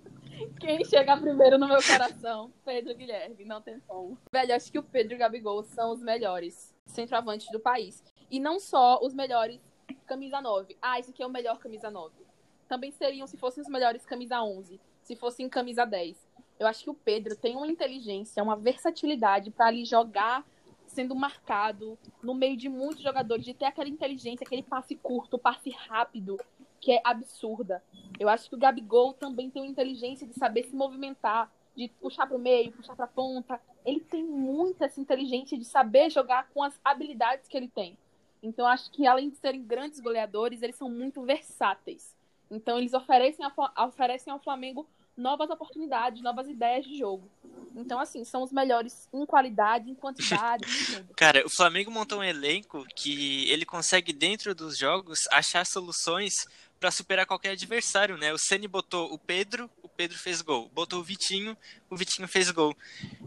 [0.60, 2.52] Quem chega primeiro no meu coração?
[2.64, 4.18] Pedro Guilherme, não tem como.
[4.32, 8.04] Velho, acho que o Pedro e o Gabigol são os melhores centroavantes do país.
[8.30, 9.60] E não só os melhores
[10.06, 10.78] camisa 9.
[10.82, 12.26] Ah, esse aqui é o melhor camisa 9
[12.68, 16.18] também seriam se fossem os melhores camisa 11, se fossem camisa 10.
[16.60, 20.46] Eu acho que o Pedro tem uma inteligência, uma versatilidade para ali jogar
[20.88, 25.70] sendo marcado no meio de muitos jogadores, de ter aquela inteligência, aquele passe curto, passe
[25.72, 26.40] rápido,
[26.86, 27.84] que é absurda.
[28.20, 32.28] Eu acho que o Gabigol também tem uma inteligência de saber se movimentar, de puxar
[32.28, 33.60] para o meio, puxar para a ponta.
[33.84, 37.98] Ele tem muita essa inteligência de saber jogar com as habilidades que ele tem.
[38.44, 42.16] Então, acho que além de serem grandes goleadores, eles são muito versáteis.
[42.52, 47.30] Então eles oferecem, a, oferecem ao Flamengo novas oportunidades, novas ideias de jogo.
[47.76, 50.66] Então, assim, são os melhores em qualidade, em quantidade.
[51.16, 56.34] Cara, o Flamengo montou um elenco que ele consegue, dentro dos jogos, achar soluções
[56.80, 58.34] para superar qualquer adversário, né?
[58.34, 60.70] O Ceni botou o Pedro, o Pedro fez gol.
[60.74, 61.58] Botou o Vitinho,
[61.90, 62.76] o Vitinho fez gol.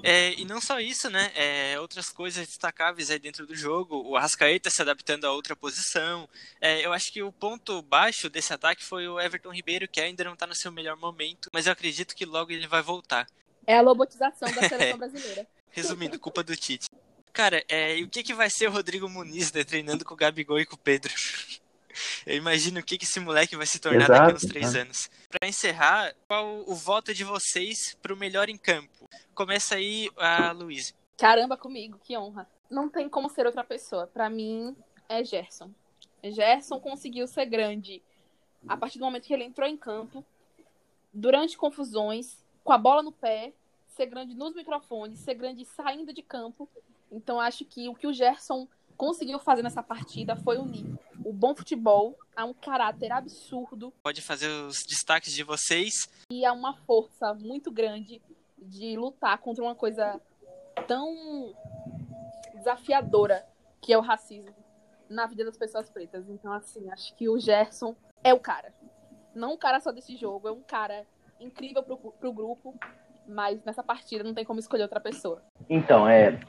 [0.02, 1.32] É, e não só isso, né?
[1.34, 4.02] É, outras coisas destacáveis aí dentro do jogo.
[4.06, 6.28] O Arrascaeta se adaptando a outra posição.
[6.60, 10.24] É, eu acho que o ponto baixo desse ataque foi o Everton Ribeiro, que ainda
[10.24, 13.26] não está no seu melhor momento, mas eu acredito que logo ele vai voltar.
[13.66, 15.46] É a lobotização da seleção brasileira.
[15.70, 16.88] Resumindo, culpa do Tite.
[17.32, 20.16] Cara, é, e o que, que vai ser o Rodrigo Muniz né, treinando com o
[20.16, 21.12] Gabigol e com o Pedro?
[22.26, 24.74] Eu imagino o que, que esse moleque vai se tornar Exato, daqui a uns três
[24.74, 24.80] né?
[24.80, 25.10] anos.
[25.30, 29.08] Para encerrar, qual o voto de vocês para o melhor em campo?
[29.34, 30.94] Começa aí a Luiz.
[31.16, 32.48] Caramba, comigo, que honra.
[32.70, 34.06] Não tem como ser outra pessoa.
[34.06, 34.76] Para mim,
[35.08, 35.70] é Gerson.
[36.22, 38.02] Gerson conseguiu ser grande
[38.66, 40.24] a partir do momento que ele entrou em campo,
[41.12, 43.52] durante confusões, com a bola no pé,
[43.88, 46.68] ser grande nos microfones, ser grande saindo de campo.
[47.10, 50.84] Então, acho que o que o Gerson conseguiu fazer nessa partida foi unir
[51.28, 53.92] o bom futebol a um caráter absurdo.
[54.02, 56.08] Pode fazer os destaques de vocês.
[56.32, 58.22] E a uma força muito grande
[58.56, 60.18] de lutar contra uma coisa
[60.86, 61.54] tão
[62.54, 63.46] desafiadora
[63.80, 64.54] que é o racismo
[65.08, 66.28] na vida das pessoas pretas.
[66.30, 68.72] Então, assim, acho que o Gerson é o cara.
[69.34, 71.06] Não um cara só desse jogo, é um cara
[71.38, 72.74] incrível pro, pro grupo,
[73.26, 75.42] mas nessa partida não tem como escolher outra pessoa.
[75.68, 76.40] Então, é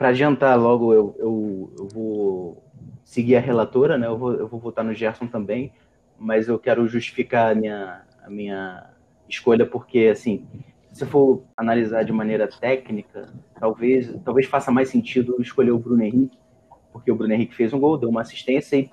[0.00, 2.69] para adiantar logo, eu, eu, eu, vou
[3.10, 4.06] seguir a relatora, né?
[4.06, 5.72] Eu vou, eu vou votar no Gerson também,
[6.16, 8.86] mas eu quero justificar a minha, a minha
[9.28, 10.46] escolha, porque, assim,
[10.92, 16.38] se for analisar de maneira técnica, talvez, talvez faça mais sentido escolher o Bruno Henrique,
[16.92, 18.88] porque o Bruno Henrique fez um gol, deu uma assistência e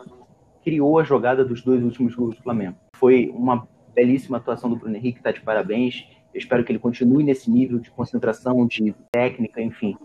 [0.64, 2.76] criou a jogada dos dois últimos gols do Flamengo.
[2.96, 6.08] Foi uma belíssima atuação do Bruno Henrique, tá de parabéns.
[6.34, 9.96] Eu espero que ele continue nesse nível de concentração, de técnica, enfim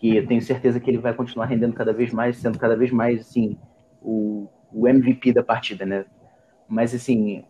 [0.00, 2.90] que eu tenho certeza que ele vai continuar rendendo cada vez mais, sendo cada vez
[2.90, 3.58] mais assim
[4.00, 6.06] o, o MVP da partida, né?
[6.66, 7.44] Mas assim,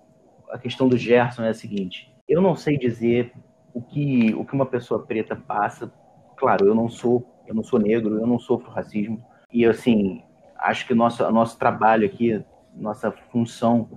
[0.51, 3.33] a questão do Gerson é a seguinte: eu não sei dizer
[3.73, 5.93] o que o que uma pessoa preta passa.
[6.37, 10.23] Claro, eu não sou eu não sou negro, eu não sofro racismo e assim
[10.59, 12.45] acho que o nosso nosso trabalho aqui,
[12.75, 13.89] nossa função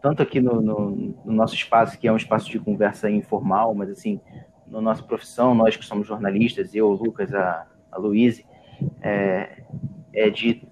[0.00, 0.90] tanto aqui no, no,
[1.24, 4.20] no nosso espaço que é um espaço de conversa informal, mas assim
[4.66, 8.44] na nossa profissão, nós que somos jornalistas, eu, Lucas, a, a Luíse,
[9.02, 9.62] é,
[10.12, 10.62] é de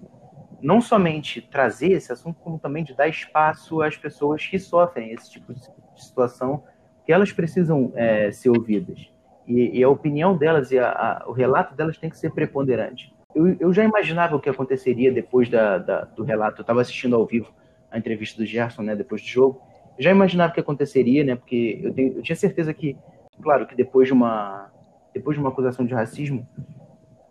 [0.61, 5.29] não somente trazer esse assunto, como também de dar espaço às pessoas que sofrem esse
[5.31, 5.61] tipo de
[5.95, 6.63] situação,
[7.05, 9.09] que elas precisam é, ser ouvidas.
[9.47, 13.13] E, e, a opinião delas e a, a, o relato delas tem que ser preponderante.
[13.33, 16.59] Eu, eu já imaginava o que aconteceria depois da, da do relato.
[16.59, 17.53] Eu estava assistindo ao vivo
[17.89, 19.61] a entrevista do Gerson, né, depois do jogo.
[19.97, 22.97] Eu já imaginava o que aconteceria, né, porque eu, tenho, eu tinha certeza que,
[23.41, 24.69] claro, que depois de uma
[25.13, 26.47] depois de uma acusação de racismo,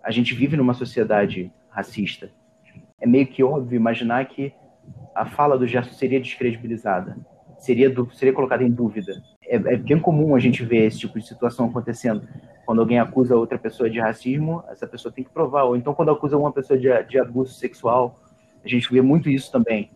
[0.06, 2.30] a gente vive numa sociedade racista.
[3.00, 4.52] É meio que óbvio imaginar que
[5.12, 7.16] a fala do Gerson seria descredibilizada,
[7.58, 9.20] seria, do, seria colocada em dúvida.
[9.42, 12.22] É, é, bem comum a gente ver esse tipo de situação acontecendo.
[12.64, 15.64] Quando alguém acusa outra pessoa de racismo, essa pessoa tem que provar.
[15.64, 18.20] Ou então, quando acusa uma pessoa de, de abuso sexual,
[18.64, 19.90] a gente vê muito isso também.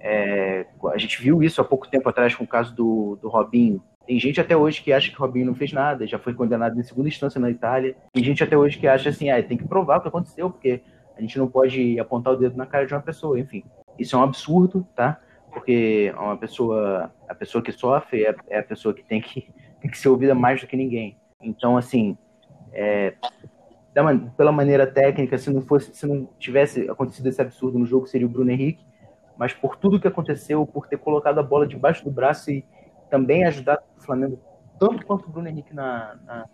[0.00, 3.82] É, a gente viu isso há pouco tempo atrás com o caso do, do Robinho.
[4.08, 6.82] Tem gente até hoje que acha que Robinho não fez nada, já foi condenado em
[6.82, 7.94] segunda instância na Itália.
[8.10, 10.80] Tem gente até hoje que acha assim, ah, tem que provar o que aconteceu, porque
[11.14, 13.62] a gente não pode apontar o dedo na cara de uma pessoa, enfim.
[13.98, 15.20] Isso é um absurdo, tá?
[15.52, 19.46] Porque uma pessoa, a pessoa que sofre é, é a pessoa que tem que,
[19.78, 21.18] tem que ser ouvida mais do que ninguém.
[21.38, 22.16] Então, assim,
[22.72, 23.12] é,
[23.92, 24.02] da,
[24.38, 28.26] pela maneira técnica, se não fosse, se não tivesse acontecido esse absurdo no jogo, seria
[28.26, 28.82] o Bruno Henrique.
[29.36, 32.64] Mas por tudo que aconteceu, por ter colocado a bola debaixo do braço e
[33.10, 34.40] também ajudar o Flamengo
[34.78, 36.46] tanto quanto o Bruno Henrique na, na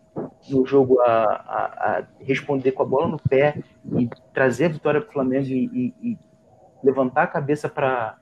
[0.48, 3.62] no jogo a, a, a, responder com a bola no pé
[3.98, 5.64] e trazer a vitória para o Flamengo e,
[6.02, 6.18] e, e,
[6.82, 8.18] levantar a cabeça para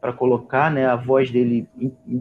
[0.00, 1.68] para colocar né, a voz dele,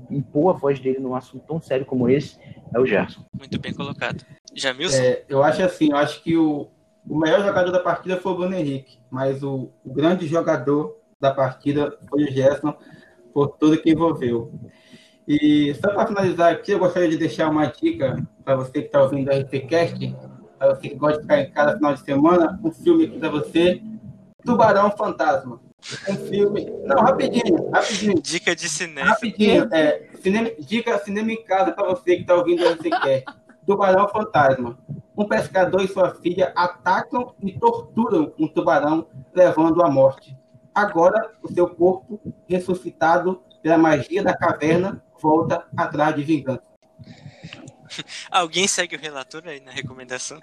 [0.10, 2.40] impor a voz dele num assunto tão sério como esse,
[2.74, 3.24] é o Gerson.
[3.38, 4.26] Muito bem colocado.
[4.56, 4.98] Jamilson?
[4.98, 6.72] É, eu acho assim, eu acho que o,
[7.08, 11.32] o melhor jogador da partida foi o Bruno Henrique, mas o, o grande jogador da
[11.32, 12.76] partida foi o Gerson,
[13.32, 14.52] por tudo que envolveu.
[15.28, 19.04] E só para finalizar aqui, eu gostaria de deixar uma dica para você que está
[19.04, 20.16] ouvindo a RPCast,
[20.58, 23.20] para você que gosta de ficar em casa no final de semana, um filme aqui
[23.20, 23.82] para você,
[24.46, 25.60] Tubarão Fantasma.
[26.10, 26.66] Um filme.
[26.86, 28.22] Não, rapidinho, rapidinho.
[28.22, 29.10] Dica de cinema.
[29.10, 33.26] Rapidinho, é, cinema, dica cinema em casa para você que está ouvindo a RPCast.
[33.66, 34.78] Tubarão Fantasma.
[35.16, 40.38] Um pescador e sua filha atacam e torturam um tubarão, levando à morte.
[40.74, 46.64] Agora, o seu corpo, ressuscitado pela magia da caverna, volta atrás de vingança.
[48.32, 50.40] Alguém segue o relator aí na recomendação?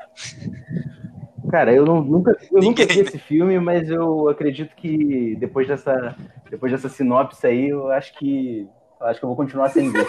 [1.50, 6.16] Cara, eu não, nunca, eu nunca vi esse filme, mas eu acredito que depois dessa,
[6.50, 8.68] depois dessa sinopse aí, eu acho que
[9.00, 10.06] acho que eu vou continuar sem ver.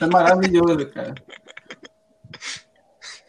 [0.00, 1.14] é maravilhoso, cara.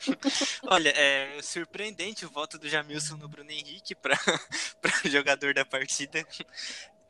[0.68, 4.16] Olha, é surpreendente o voto do Jamilson no Bruno Henrique para
[5.06, 6.26] jogador da partida.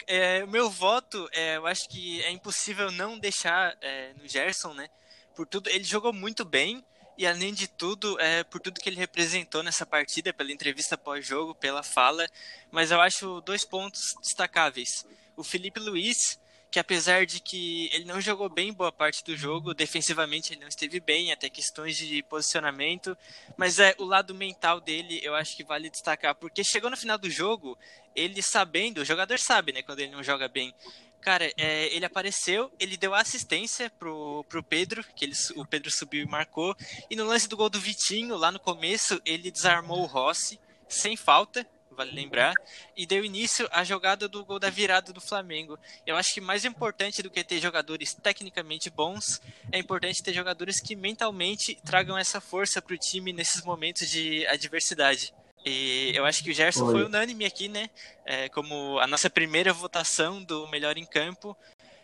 [0.07, 4.89] É, meu voto, é, eu acho que é impossível não deixar é, no Gerson, né?
[5.35, 6.83] Por tudo, ele jogou muito bem
[7.17, 11.53] e além de tudo, é, por tudo que ele representou nessa partida, pela entrevista pós-jogo,
[11.53, 12.25] pela fala.
[12.71, 15.05] Mas eu acho dois pontos destacáveis.
[15.35, 16.39] O Felipe Luiz,
[16.71, 20.67] que apesar de que ele não jogou bem boa parte do jogo, defensivamente ele não
[20.67, 23.17] esteve bem, até questões de posicionamento,
[23.57, 27.17] mas é o lado mental dele, eu acho que vale destacar, porque chegou no final
[27.17, 27.77] do jogo,
[28.15, 30.73] ele sabendo, o jogador sabe, né, quando ele não joga bem.
[31.21, 36.23] Cara, é, ele apareceu, ele deu assistência pro, pro Pedro, que ele, o Pedro subiu
[36.23, 36.75] e marcou,
[37.09, 41.17] e no lance do gol do Vitinho, lá no começo, ele desarmou o Rossi, sem
[41.17, 41.67] falta,
[41.99, 42.53] vale lembrar,
[42.95, 45.77] e deu início à jogada do gol da virada do Flamengo.
[46.07, 49.41] Eu acho que mais importante do que ter jogadores tecnicamente bons,
[49.71, 54.47] é importante ter jogadores que mentalmente tragam essa força para o time nesses momentos de
[54.47, 55.33] adversidade.
[55.65, 57.89] E eu acho que o Gerson foi, foi unânime aqui, né?
[58.25, 61.55] É, como a nossa primeira votação do melhor em campo.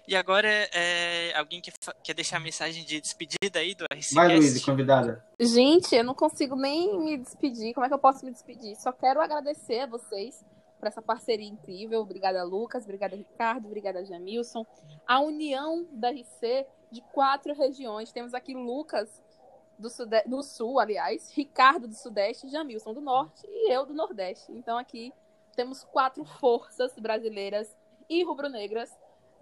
[0.07, 4.13] E agora, é, alguém quer, quer deixar a mensagem de despedida aí do RCS?
[4.13, 5.25] Vai, Luiz, convidada.
[5.39, 7.73] Gente, eu não consigo nem me despedir.
[7.73, 8.75] Como é que eu posso me despedir?
[8.75, 10.45] Só quero agradecer a vocês
[10.79, 12.01] por essa parceria incrível.
[12.01, 12.83] Obrigada, Lucas.
[12.83, 13.65] Obrigada, Ricardo.
[13.65, 14.65] Obrigada, Jamilson.
[15.07, 18.11] A união da RC de quatro regiões.
[18.11, 19.09] Temos aqui Lucas
[19.77, 20.21] do, sude...
[20.25, 24.51] do Sul, aliás, Ricardo do Sudeste, Jamilson do Norte e eu do Nordeste.
[24.51, 25.11] Então aqui
[25.55, 27.75] temos quatro forças brasileiras
[28.09, 28.91] e rubro-negras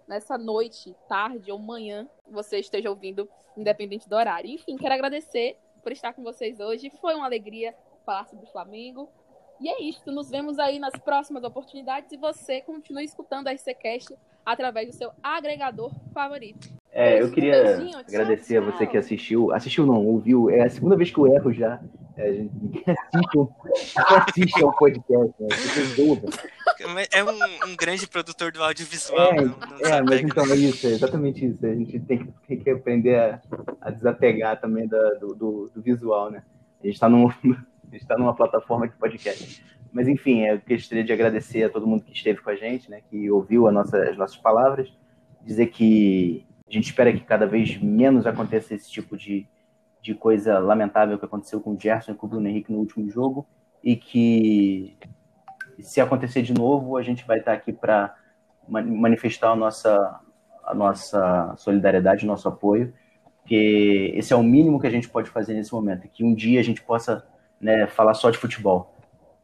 [0.06, 4.50] nessa noite, tarde ou manhã, você esteja ouvindo, independente do horário.
[4.50, 6.90] Enfim, quero agradecer por estar com vocês hoje.
[7.00, 7.74] Foi uma alegria
[8.04, 9.08] falar sobre o Flamengo.
[9.60, 10.10] E é isso.
[10.10, 15.10] Nos vemos aí nas próximas oportunidades e você continue escutando a RCCast através do seu
[15.22, 16.68] agregador favorito.
[16.92, 19.52] É, eu queria beijinho, agradecer tchau, a você que assistiu.
[19.52, 20.48] Assistiu não, ouviu.
[20.48, 21.80] É a segunda vez que eu erro já.
[22.16, 25.48] É, a gente assiste, assiste ao podcast, né?
[27.12, 29.32] É um, um, grande produtor do audiovisual.
[29.32, 31.64] É, não, não é mas então é isso, é exatamente isso.
[31.64, 33.40] A gente tem que, tem que aprender a,
[33.80, 36.42] a desapegar também da, do, do, do, visual, né?
[36.82, 37.28] A gente está num,
[38.06, 39.64] tá numa plataforma de podcast.
[39.92, 43.00] Mas enfim, eu gostaria de agradecer a todo mundo que esteve com a gente, né,
[43.08, 44.92] que ouviu nossa, as nossas palavras,
[45.40, 49.46] dizer que a gente espera que cada vez menos aconteça esse tipo de,
[50.02, 53.08] de coisa lamentável que aconteceu com o Gerson e com o Bruno Henrique no último
[53.08, 53.46] jogo
[53.84, 54.96] e que
[55.80, 58.14] se acontecer de novo, a gente vai estar aqui para
[58.68, 60.20] manifestar a nossa,
[60.64, 62.92] a nossa solidariedade, nosso apoio,
[63.40, 66.60] porque esse é o mínimo que a gente pode fazer nesse momento, que um dia
[66.60, 67.24] a gente possa
[67.60, 68.94] né, falar só de futebol.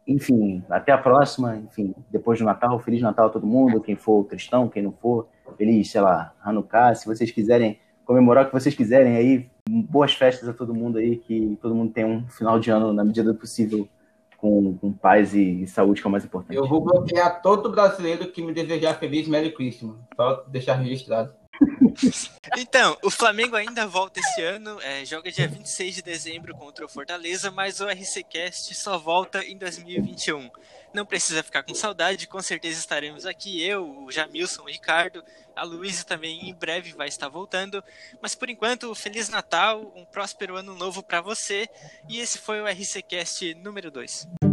[0.06, 1.56] Enfim, até a próxima.
[1.56, 5.28] Enfim, depois do Natal, Feliz Natal a todo mundo, quem for cristão, quem não for,
[5.56, 10.48] feliz, sei lá, Hanukkah, se vocês quiserem comemorar o que vocês quiserem aí, boas festas
[10.48, 13.38] a todo mundo aí, que todo mundo tenha um final de ano na medida do
[13.38, 13.86] possível
[14.40, 16.56] com, com paz e, e, saúde, que é o mais importante.
[16.56, 21.32] Eu vou bloquear todo brasileiro que me desejar feliz Merry Christmas, só deixar registrado.
[22.56, 26.88] Então, o Flamengo ainda volta esse ano, é, joga dia 26 de dezembro contra o
[26.88, 30.50] Fortaleza, mas o RCCast só volta em 2021.
[30.92, 35.24] Não precisa ficar com saudade, com certeza estaremos aqui, eu, o Jamilson, o Ricardo,
[35.54, 37.82] a Luísa também em breve vai estar voltando.
[38.20, 41.68] Mas por enquanto, Feliz Natal, um próspero ano novo para você,
[42.08, 44.49] e esse foi o RCCast número 2.